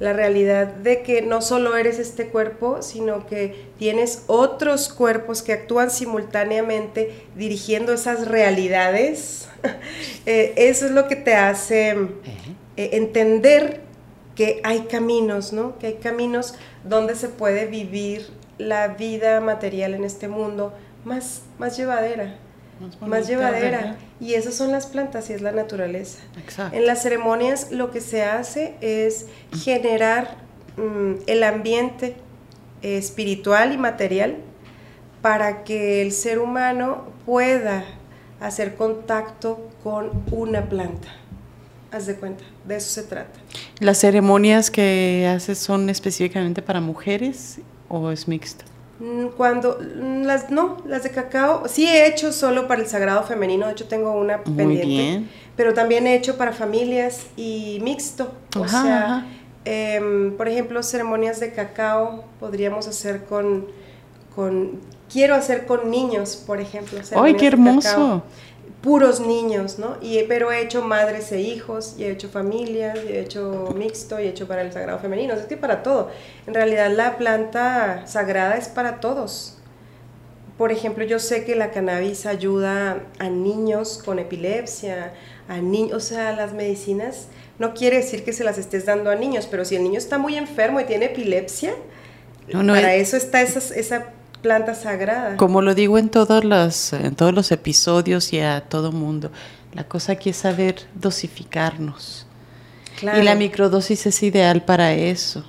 La 0.00 0.12
realidad 0.12 0.66
de 0.66 1.02
que 1.02 1.22
no 1.22 1.42
solo 1.42 1.76
eres 1.76 1.98
este 1.98 2.26
cuerpo, 2.26 2.82
sino 2.82 3.26
que 3.26 3.66
tienes 3.78 4.24
otros 4.26 4.88
cuerpos 4.88 5.42
que 5.42 5.52
actúan 5.52 5.90
simultáneamente 5.90 7.26
dirigiendo 7.36 7.92
esas 7.92 8.26
realidades. 8.26 9.46
Eh, 10.26 10.54
eso 10.56 10.86
es 10.86 10.92
lo 10.92 11.06
que 11.06 11.16
te 11.16 11.34
hace 11.34 11.90
eh, 11.90 12.90
entender 12.92 13.80
que 14.34 14.60
hay 14.64 14.80
caminos, 14.82 15.52
¿no? 15.52 15.78
Que 15.78 15.88
hay 15.88 15.94
caminos 15.94 16.54
donde 16.84 17.14
se 17.14 17.28
puede 17.28 17.66
vivir 17.66 18.26
la 18.56 18.88
vida 18.88 19.40
material 19.40 19.94
en 19.94 20.04
este 20.04 20.28
mundo 20.28 20.72
más, 21.04 21.42
más 21.58 21.76
llevadera. 21.76 22.38
Más, 23.06 23.28
llevadera. 23.28 23.96
Y 24.20 24.34
esas 24.34 24.54
son 24.54 24.72
las 24.72 24.86
plantas 24.86 25.28
y 25.30 25.34
es 25.34 25.42
la 25.42 25.52
naturaleza. 25.52 26.18
En 26.72 26.86
las 26.86 27.02
ceremonias 27.02 27.70
lo 27.70 27.90
que 27.90 28.00
se 28.00 28.22
hace 28.22 28.76
es 28.80 29.26
generar 29.62 30.36
mm, 30.76 31.22
el 31.26 31.42
ambiente 31.42 32.16
espiritual 32.82 33.72
y 33.72 33.78
material 33.78 34.36
para 35.22 35.64
que 35.64 36.00
el 36.02 36.12
ser 36.12 36.38
humano 36.38 37.04
pueda 37.26 37.84
hacer 38.40 38.74
contacto 38.74 39.68
con 39.82 40.10
una 40.30 40.68
planta. 40.68 41.08
Haz 41.92 42.06
de 42.06 42.16
cuenta, 42.16 42.44
de 42.66 42.76
eso 42.76 42.88
se 42.88 43.02
trata. 43.02 43.38
¿Las 43.80 43.98
ceremonias 43.98 44.70
que 44.70 45.28
haces 45.28 45.58
son 45.58 45.90
específicamente 45.90 46.62
para 46.62 46.80
mujeres 46.80 47.60
o 47.88 48.10
es 48.10 48.28
mixta? 48.28 48.64
Mm, 49.00 49.28
cuando 49.34 49.78
mm, 49.80 50.24
las 50.24 50.50
no, 50.50 50.76
las 50.86 51.04
de 51.04 51.10
cacao 51.10 51.66
sí 51.66 51.86
he 51.86 52.06
hecho 52.06 52.32
solo 52.32 52.68
para 52.68 52.82
el 52.82 52.86
sagrado 52.86 53.22
femenino, 53.22 53.64
de 53.66 53.72
hecho 53.72 53.86
tengo 53.86 54.12
una 54.12 54.44
pendiente, 54.44 55.26
pero 55.56 55.72
también 55.72 56.06
he 56.06 56.14
hecho 56.14 56.36
para 56.36 56.52
familias 56.52 57.28
y 57.34 57.78
mixto, 57.82 58.30
o 58.58 58.68
sea, 58.68 59.26
em, 59.64 60.36
por 60.36 60.48
ejemplo, 60.48 60.82
ceremonias 60.82 61.40
de 61.40 61.50
cacao 61.52 62.24
podríamos 62.38 62.88
hacer 62.88 63.24
con 63.24 63.68
con 64.34 64.80
quiero 65.10 65.34
hacer 65.34 65.64
con 65.64 65.90
niños, 65.90 66.36
por 66.36 66.60
ejemplo. 66.60 67.00
¡Ay, 67.16 67.34
qué 67.34 67.46
hermoso! 67.46 68.22
Puros 68.80 69.20
niños, 69.20 69.78
¿no? 69.78 69.96
Y, 70.00 70.22
pero 70.24 70.50
he 70.52 70.62
hecho 70.62 70.82
madres 70.82 71.32
e 71.32 71.40
hijos, 71.40 71.94
y 71.98 72.04
he 72.04 72.10
hecho 72.10 72.28
familias, 72.28 72.98
y 73.04 73.12
he 73.12 73.20
hecho 73.20 73.74
mixto, 73.76 74.18
y 74.20 74.24
he 74.24 74.28
hecho 74.28 74.48
para 74.48 74.62
el 74.62 74.72
sagrado 74.72 74.98
femenino, 74.98 75.34
es 75.34 75.42
que 75.42 75.56
para 75.56 75.82
todo. 75.82 76.10
En 76.46 76.54
realidad 76.54 76.90
la 76.90 77.16
planta 77.18 78.06
sagrada 78.06 78.56
es 78.56 78.68
para 78.68 79.00
todos. 79.00 79.58
Por 80.56 80.72
ejemplo, 80.72 81.04
yo 81.04 81.18
sé 81.18 81.44
que 81.44 81.56
la 81.56 81.70
cannabis 81.70 82.26
ayuda 82.26 83.04
a 83.18 83.28
niños 83.28 84.02
con 84.04 84.18
epilepsia, 84.18 85.14
a 85.48 85.58
niños, 85.58 85.96
o 85.96 86.00
sea, 86.00 86.32
las 86.32 86.52
medicinas 86.52 87.28
no 87.58 87.74
quiere 87.74 87.96
decir 87.96 88.24
que 88.24 88.32
se 88.32 88.44
las 88.44 88.56
estés 88.56 88.86
dando 88.86 89.10
a 89.10 89.14
niños, 89.16 89.46
pero 89.50 89.64
si 89.64 89.76
el 89.76 89.82
niño 89.82 89.98
está 89.98 90.16
muy 90.16 90.36
enfermo 90.36 90.80
y 90.80 90.84
tiene 90.84 91.06
epilepsia, 91.06 91.74
para 92.50 92.94
eso 92.94 93.16
está 93.16 93.42
esa, 93.42 93.74
esa 93.74 94.12
planta 94.42 94.74
sagrada. 94.74 95.36
Como 95.36 95.62
lo 95.62 95.74
digo 95.74 95.98
en 95.98 96.08
todos 96.08 96.44
los, 96.44 96.92
en 96.92 97.14
todos 97.14 97.34
los 97.34 97.52
episodios 97.52 98.32
y 98.32 98.40
a 98.40 98.60
todo 98.62 98.92
mundo, 98.92 99.30
la 99.72 99.84
cosa 99.84 100.12
aquí 100.12 100.30
es 100.30 100.36
saber 100.36 100.76
dosificarnos. 100.94 102.26
Y 103.02 103.22
la 103.22 103.34
microdosis 103.34 104.06
es 104.06 104.22
ideal 104.22 104.62
para 104.62 104.92
eso. 104.92 105.44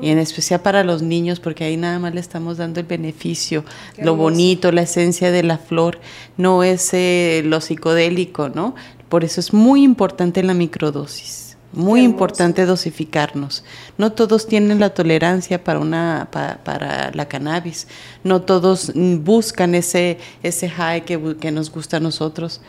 Y 0.00 0.10
en 0.10 0.18
especial 0.18 0.60
para 0.60 0.82
los 0.82 1.02
niños, 1.02 1.40
porque 1.40 1.64
ahí 1.64 1.76
nada 1.76 1.98
más 1.98 2.14
le 2.14 2.20
estamos 2.20 2.56
dando 2.56 2.80
el 2.80 2.86
beneficio, 2.86 3.64
lo 3.98 4.16
bonito, 4.16 4.72
la 4.72 4.82
esencia 4.82 5.30
de 5.30 5.42
la 5.42 5.58
flor, 5.58 5.98
no 6.36 6.62
es 6.62 6.94
eh, 6.94 7.42
lo 7.44 7.60
psicodélico, 7.60 8.48
¿no? 8.48 8.74
Por 9.08 9.24
eso 9.24 9.40
es 9.40 9.52
muy 9.52 9.82
importante 9.82 10.42
la 10.42 10.54
microdosis. 10.54 11.45
Muy 11.72 12.02
importante 12.02 12.64
dosificarnos. 12.64 13.64
No 13.98 14.12
todos 14.12 14.46
tienen 14.46 14.80
la 14.80 14.90
tolerancia 14.90 15.62
para, 15.62 15.78
una, 15.78 16.28
para, 16.30 17.10
la 17.12 17.28
cannabis. 17.28 17.86
No 18.24 18.42
todos 18.42 18.92
buscan 18.94 19.74
ese, 19.74 20.18
ese 20.42 20.70
high 20.70 21.04
que, 21.04 21.36
que 21.38 21.50
nos 21.50 21.70
gusta 21.70 21.98
a 21.98 22.00
nosotros. 22.00 22.62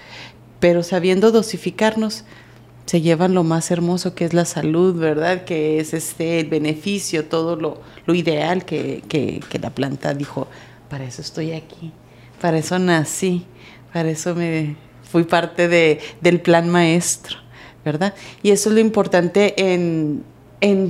Pero 0.59 0.83
sabiendo 0.83 1.31
dosificarnos, 1.31 2.25
se 2.87 3.01
llevan 3.01 3.33
lo 3.33 3.43
más 3.43 3.69
hermoso 3.69 4.15
que 4.15 4.25
es 4.25 4.33
la 4.33 4.45
salud, 4.45 4.95
¿verdad? 4.95 5.43
Que 5.43 5.79
es 5.79 5.93
este 5.93 6.39
el 6.39 6.47
beneficio, 6.47 7.25
todo 7.25 7.57
lo, 7.57 7.81
lo 8.05 8.15
ideal 8.15 8.65
que, 8.65 9.03
que, 9.09 9.41
que, 9.49 9.59
la 9.59 9.71
planta 9.71 10.13
dijo, 10.13 10.47
para 10.89 11.03
eso 11.03 11.21
estoy 11.21 11.51
aquí, 11.51 11.91
para 12.41 12.57
eso 12.57 12.79
nací, 12.79 13.45
para 13.91 14.09
eso 14.09 14.33
me 14.35 14.77
fui 15.03 15.23
parte 15.23 15.67
de, 15.67 15.99
del 16.21 16.39
plan 16.39 16.69
maestro. 16.69 17.37
¿Verdad? 17.87 18.13
Y 18.43 18.51
eso 18.51 18.67
es 18.69 18.75
lo 18.75 18.81
importante 18.81 19.55
en, 19.57 20.23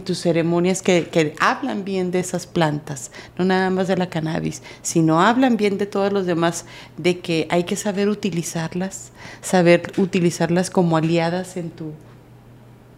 tus 0.04 0.22
ceremonias 0.22 0.82
que, 0.82 1.36
hablan 1.40 1.86
bien 1.86 2.10
de 2.10 2.20
esas 2.20 2.48
plantas, 2.48 3.12
no 3.38 3.46
nada 3.46 3.70
más 3.70 3.88
de 3.88 3.98
la 3.98 4.10
cannabis, 4.10 4.64
sino 4.82 5.22
hablan 5.22 5.58
bien 5.58 5.78
de 5.78 5.86
todos 5.86 6.12
los 6.12 6.26
demás, 6.26 6.66
de 6.98 7.20
que 7.20 7.46
hay 7.52 7.66
que 7.66 7.76
saber 7.76 8.10
utilizarlas, 8.10 9.12
saber 9.42 9.92
utilizarlas 9.98 10.72
como 10.72 10.98
aliadas 10.98 11.56
en 11.56 11.70
tu 11.70 11.92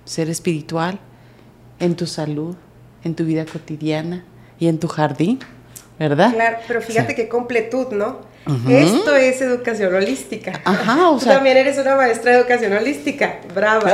ser 0.05 0.29
espiritual, 0.29 0.97
en 1.79 1.95
tu 1.95 2.07
salud, 2.07 2.55
en 3.03 3.15
tu 3.15 3.25
vida 3.25 3.45
cotidiana 3.45 4.23
y 4.59 4.67
en 4.67 4.79
tu 4.79 4.88
jardín, 4.88 5.39
¿verdad? 5.97 6.33
Claro, 6.33 6.57
pero 6.69 6.81
fíjate 6.81 7.15
qué 7.15 7.27
completud, 7.27 7.88
¿no? 7.91 8.19
Esto 8.69 9.15
es 9.15 9.41
educación 9.41 9.93
holística. 9.93 10.62
Ajá, 10.65 11.09
o 11.09 11.19
sea. 11.19 11.35
también 11.35 11.57
eres 11.57 11.77
una 11.77 11.95
maestra 11.95 12.31
de 12.31 12.39
educación 12.39 12.73
holística. 12.73 13.39
Brava. 13.53 13.93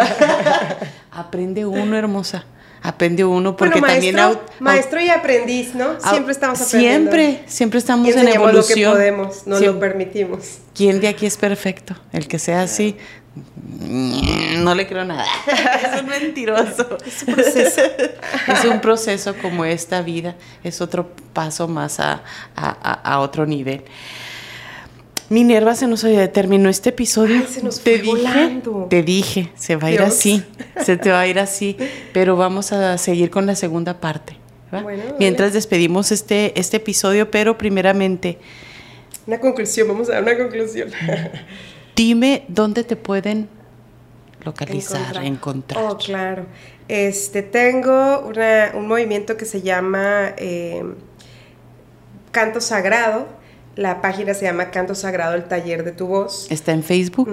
Aprende 1.11 1.65
uno, 1.65 1.97
hermosa. 1.97 2.45
Aprende 2.81 3.25
uno 3.25 3.55
porque 3.57 3.81
también 3.81 4.15
maestro, 4.15 4.45
maestro 4.59 5.01
y 5.01 5.09
aprendiz, 5.09 5.73
¿no? 5.73 5.99
Siempre 5.99 6.33
estamos 6.33 6.61
aprendiendo. 6.61 7.11
Siempre, 7.11 7.43
siempre 7.47 7.79
estamos 7.79 8.07
en 8.09 8.27
evolución. 8.27 8.91
lo 8.91 8.91
que 8.91 8.97
podemos, 8.97 9.47
no 9.47 9.59
lo 9.59 9.79
permitimos. 9.79 10.59
¿Quién 10.75 11.01
de 11.01 11.07
aquí 11.07 11.25
es 11.25 11.35
perfecto? 11.35 11.95
El 12.13 12.27
que 12.27 12.37
sea 12.37 12.61
así, 12.61 12.95
no 14.59 14.75
le 14.75 14.85
creo 14.85 15.03
nada. 15.03 15.25
es 15.47 16.01
un 16.01 16.07
mentiroso. 16.07 16.97
Es 17.03 17.23
un 17.23 17.33
proceso. 17.33 17.81
es 18.47 18.65
un 18.65 18.79
proceso 18.81 19.35
como 19.41 19.65
esta 19.65 20.03
vida. 20.03 20.35
Es 20.63 20.79
otro 20.79 21.09
paso 21.33 21.67
más 21.67 21.99
a, 21.99 22.21
a 22.55 23.19
otro 23.19 23.47
nivel. 23.47 23.83
Minerva, 25.29 25.73
se 25.75 25.87
nos 25.87 26.01
terminó 26.33 26.69
este 26.69 26.89
episodio. 26.89 27.37
Ay, 27.39 27.47
se 27.49 27.63
nos 27.63 27.81
fue 27.81 27.93
te 27.93 27.97
dije, 28.03 28.07
volando. 28.15 28.87
te 28.89 29.01
dije, 29.03 29.51
se 29.55 29.75
va 29.75 29.87
a 29.87 29.91
ir 29.91 29.99
Dios. 29.99 30.09
así, 30.13 30.43
se 30.83 30.97
te 30.97 31.09
va 31.09 31.21
a 31.21 31.27
ir 31.27 31.39
así, 31.39 31.75
pero 32.13 32.35
vamos 32.35 32.71
a 32.71 32.97
seguir 32.99 33.31
con 33.31 33.45
la 33.47 33.55
segunda 33.55 33.99
parte. 33.99 34.37
Bueno, 34.71 34.85
vale. 34.87 35.15
Mientras 35.19 35.53
despedimos 35.53 36.11
este, 36.11 36.59
este 36.59 36.77
episodio, 36.77 37.31
pero 37.31 37.57
primeramente, 37.57 38.37
Una 39.25 39.39
conclusión, 39.39 39.87
vamos 39.87 40.09
a 40.09 40.13
dar 40.13 40.23
una 40.23 40.37
conclusión. 40.37 40.89
dime 41.95 42.43
dónde 42.47 42.83
te 42.83 42.95
pueden 42.95 43.49
localizar, 44.43 44.99
Encontrar. 44.99 45.25
encontrar. 45.25 45.83
Oh, 45.85 45.97
claro. 45.97 46.45
Este, 46.87 47.41
tengo 47.41 48.19
una- 48.27 48.71
un 48.75 48.87
movimiento 48.87 49.37
que 49.37 49.45
se 49.45 49.61
llama 49.63 50.33
eh, 50.37 50.83
Canto 52.31 52.61
Sagrado. 52.61 53.27
La 53.75 54.01
página 54.01 54.33
se 54.33 54.45
llama 54.45 54.71
Canto 54.71 54.95
Sagrado, 54.95 55.35
el 55.35 55.45
taller 55.45 55.83
de 55.83 55.91
tu 55.91 56.07
voz. 56.07 56.47
Está 56.49 56.71
en 56.71 56.83
Facebook. 56.83 57.29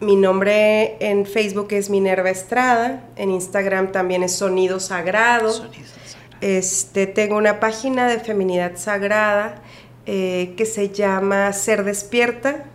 Mi 0.00 0.14
nombre 0.14 0.96
en 1.00 1.26
Facebook 1.26 1.68
es 1.70 1.90
Minerva 1.90 2.30
Estrada. 2.30 3.04
En 3.16 3.30
Instagram 3.30 3.92
también 3.92 4.22
es 4.22 4.32
Sonido 4.32 4.78
Sagrado. 4.78 5.52
Sonidos 5.52 5.88
sagrados. 5.88 6.36
Este, 6.40 7.06
tengo 7.06 7.36
una 7.36 7.60
página 7.60 8.06
de 8.06 8.20
feminidad 8.20 8.72
sagrada 8.76 9.62
eh, 10.08 10.54
que 10.56 10.66
se 10.66 10.90
llama 10.90 11.52
Ser 11.52 11.82
Despierta, 11.82 12.66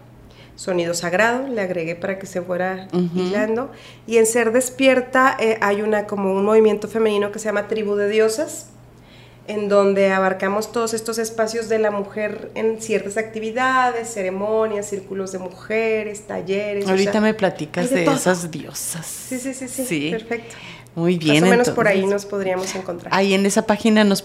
Sonido 0.56 0.94
Sagrado, 0.94 1.48
le 1.48 1.62
agregué 1.62 1.96
para 1.96 2.20
que 2.20 2.26
se 2.26 2.42
fuera 2.42 2.90
hilando. 3.16 3.72
Y 4.06 4.18
en 4.18 4.26
Ser 4.26 4.52
Despierta 4.52 5.38
eh, 5.40 5.58
hay 5.62 5.82
una 5.82 6.08
como 6.08 6.34
un 6.34 6.44
movimiento 6.44 6.90
femenino 6.90 7.32
que 7.32 7.40
se 7.40 7.46
llama 7.46 7.70
Tribu 7.70 7.96
de 7.96 8.10
Diosas, 8.10 8.71
en 9.48 9.70
donde 9.70 10.12
abarcamos 10.12 10.72
todos 10.72 10.94
estos 10.94 11.18
espacios 11.18 11.68
de 11.68 11.80
la 11.80 11.92
mujer 11.92 12.52
en 12.56 12.82
ciertas 12.82 13.18
actividades, 13.18 14.08
ceremonias, 14.14 14.86
círculos 14.88 15.32
de 15.32 15.40
mujeres, 15.40 16.22
talleres. 16.28 16.86
o 16.86 16.90
Ahorita 16.90 17.14
sea, 17.14 17.22
me 17.22 17.34
platicas 17.34 17.90
de 17.90 18.06
de, 18.06 18.14
esas 18.14 18.52
diosas. 18.52 19.06
Sí, 19.06 19.40
sí, 19.40 19.54
sí, 19.54 19.68
sí, 19.68 20.10
perfecto. 20.12 20.56
Muy 20.94 21.18
bien. 21.18 21.36
Más 21.40 21.48
o 21.48 21.52
menos 21.52 21.70
por 21.70 21.88
ahí 21.88 22.00
entonces. 22.00 22.24
nos 22.24 22.30
podríamos 22.30 22.76
encontrar. 22.76 23.14
Ahí 23.16 23.34
en 23.34 23.46
esa 23.46 23.66
página 23.66 24.04
nos 24.04 24.24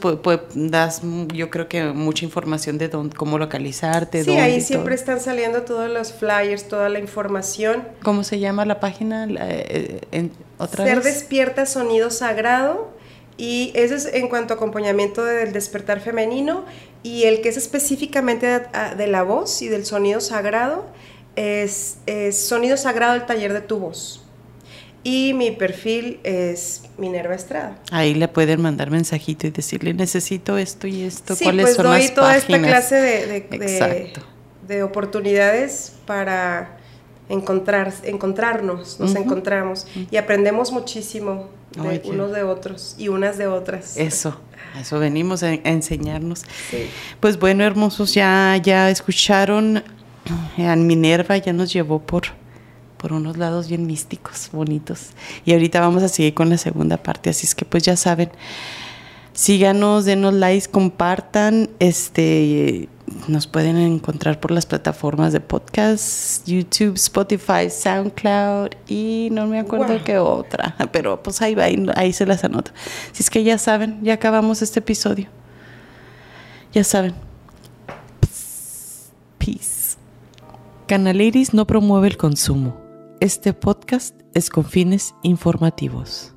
das, 0.54 1.00
yo 1.32 1.48
creo 1.48 1.68
que 1.68 1.84
mucha 1.84 2.24
información 2.24 2.76
de 2.76 2.88
dónde, 2.88 3.14
cómo 3.16 3.38
localizarte. 3.38 4.20
Sí, 4.24 4.26
dónde 4.26 4.42
ahí 4.42 4.60
siempre 4.60 4.96
todo. 4.96 5.00
están 5.14 5.20
saliendo 5.20 5.62
todos 5.62 5.88
los 5.88 6.12
flyers, 6.12 6.66
toda 6.66 6.88
la 6.88 6.98
información. 6.98 7.84
¿Cómo 8.02 8.24
se 8.24 8.40
llama 8.40 8.64
la 8.64 8.80
página? 8.80 9.26
La, 9.26 9.48
eh, 9.48 10.00
en- 10.10 10.32
¿Otra 10.58 10.84
Ser 10.84 10.96
vez? 10.96 11.04
despierta 11.04 11.66
sonido 11.66 12.10
sagrado 12.10 12.95
y 13.38 13.72
eso 13.74 13.94
es 13.94 14.06
en 14.06 14.28
cuanto 14.28 14.54
a 14.54 14.56
acompañamiento 14.56 15.24
del 15.24 15.52
despertar 15.52 16.00
femenino 16.00 16.64
y 17.02 17.24
el 17.24 17.40
que 17.42 17.50
es 17.50 17.56
específicamente 17.56 18.46
de, 18.46 18.60
de 18.96 19.06
la 19.06 19.22
voz 19.22 19.60
y 19.62 19.68
del 19.68 19.84
sonido 19.84 20.20
sagrado 20.20 20.86
es, 21.36 21.98
es 22.06 22.38
sonido 22.38 22.76
sagrado 22.76 23.14
el 23.14 23.26
taller 23.26 23.52
de 23.52 23.60
tu 23.60 23.78
voz. 23.78 24.22
Y 25.04 25.34
mi 25.34 25.52
perfil 25.52 26.18
es 26.24 26.82
Minerva 26.98 27.34
Estrada. 27.36 27.78
Ahí 27.92 28.14
le 28.14 28.26
pueden 28.26 28.60
mandar 28.60 28.90
mensajito 28.90 29.46
y 29.46 29.50
decirle, 29.50 29.94
necesito 29.94 30.58
esto 30.58 30.88
y 30.88 31.02
esto. 31.04 31.36
Sí, 31.36 31.44
¿Cuáles 31.44 31.66
pues 31.66 31.76
son 31.76 31.86
doy 31.86 32.00
las 32.02 32.14
toda 32.14 32.34
páginas? 32.34 32.58
esta 32.58 32.66
clase 32.66 32.94
de, 32.96 33.26
de- 33.26 33.58
de- 33.58 34.12
de 34.66 34.82
oportunidades 34.82 35.92
para 36.06 36.76
encontrar, 37.28 37.92
encontrarnos, 38.02 38.98
nos 38.98 39.14
encontramos 39.14 39.86
y 40.10 40.16
aprendemos 40.16 40.72
muchísimo 40.72 41.50
de 41.76 41.88
Oye. 41.88 42.02
unos 42.04 42.32
de 42.32 42.42
otros 42.42 42.94
y 42.98 43.08
unas 43.08 43.38
de 43.38 43.46
otras. 43.46 43.96
Eso, 43.96 44.38
a 44.74 44.80
eso 44.80 44.98
venimos 44.98 45.42
a, 45.42 45.48
a 45.48 45.52
enseñarnos. 45.52 46.40
Sí. 46.70 46.88
Pues 47.20 47.38
bueno, 47.38 47.64
hermosos, 47.64 48.14
ya, 48.14 48.56
ya 48.62 48.90
escucharon 48.90 49.82
a 50.58 50.76
Minerva, 50.76 51.36
ya 51.36 51.52
nos 51.52 51.72
llevó 51.72 52.00
por, 52.00 52.24
por 52.96 53.12
unos 53.12 53.36
lados 53.36 53.68
bien 53.68 53.86
místicos, 53.86 54.50
bonitos. 54.52 55.10
Y 55.44 55.52
ahorita 55.52 55.80
vamos 55.80 56.02
a 56.02 56.08
seguir 56.08 56.34
con 56.34 56.50
la 56.50 56.58
segunda 56.58 56.96
parte, 56.96 57.30
así 57.30 57.46
es 57.46 57.54
que 57.54 57.64
pues 57.64 57.82
ya 57.84 57.96
saben, 57.96 58.30
síganos, 59.32 60.04
denos 60.04 60.34
likes, 60.34 60.68
compartan, 60.68 61.70
este, 61.78 62.88
nos 63.28 63.46
pueden 63.46 63.76
encontrar 63.76 64.40
por 64.40 64.50
las 64.50 64.66
plataformas 64.66 65.32
de 65.32 65.40
podcast, 65.40 66.46
YouTube, 66.46 66.94
Spotify, 66.94 67.70
SoundCloud 67.70 68.70
y 68.88 69.28
no 69.32 69.46
me 69.46 69.58
acuerdo 69.60 69.94
Wow. 69.94 70.04
qué 70.04 70.18
otra, 70.18 70.76
pero 70.92 71.22
pues 71.22 71.40
ahí 71.42 71.54
va, 71.54 71.64
ahí, 71.64 71.86
ahí 71.94 72.12
se 72.12 72.26
las 72.26 72.44
anoto. 72.44 72.72
Así 73.12 73.22
es 73.22 73.30
que 73.30 73.44
ya 73.44 73.58
saben, 73.58 74.00
ya 74.02 74.14
acabamos 74.14 74.62
este 74.62 74.80
episodio. 74.80 75.28
Ya 76.72 76.84
saben. 76.84 77.14
Peace. 79.38 79.96
Canaleris 80.86 81.54
no 81.54 81.66
promueve 81.66 82.08
el 82.08 82.16
consumo. 82.16 82.76
Este 83.20 83.52
podcast 83.52 84.14
es 84.34 84.50
con 84.50 84.64
fines 84.64 85.14
informativos. 85.22 86.35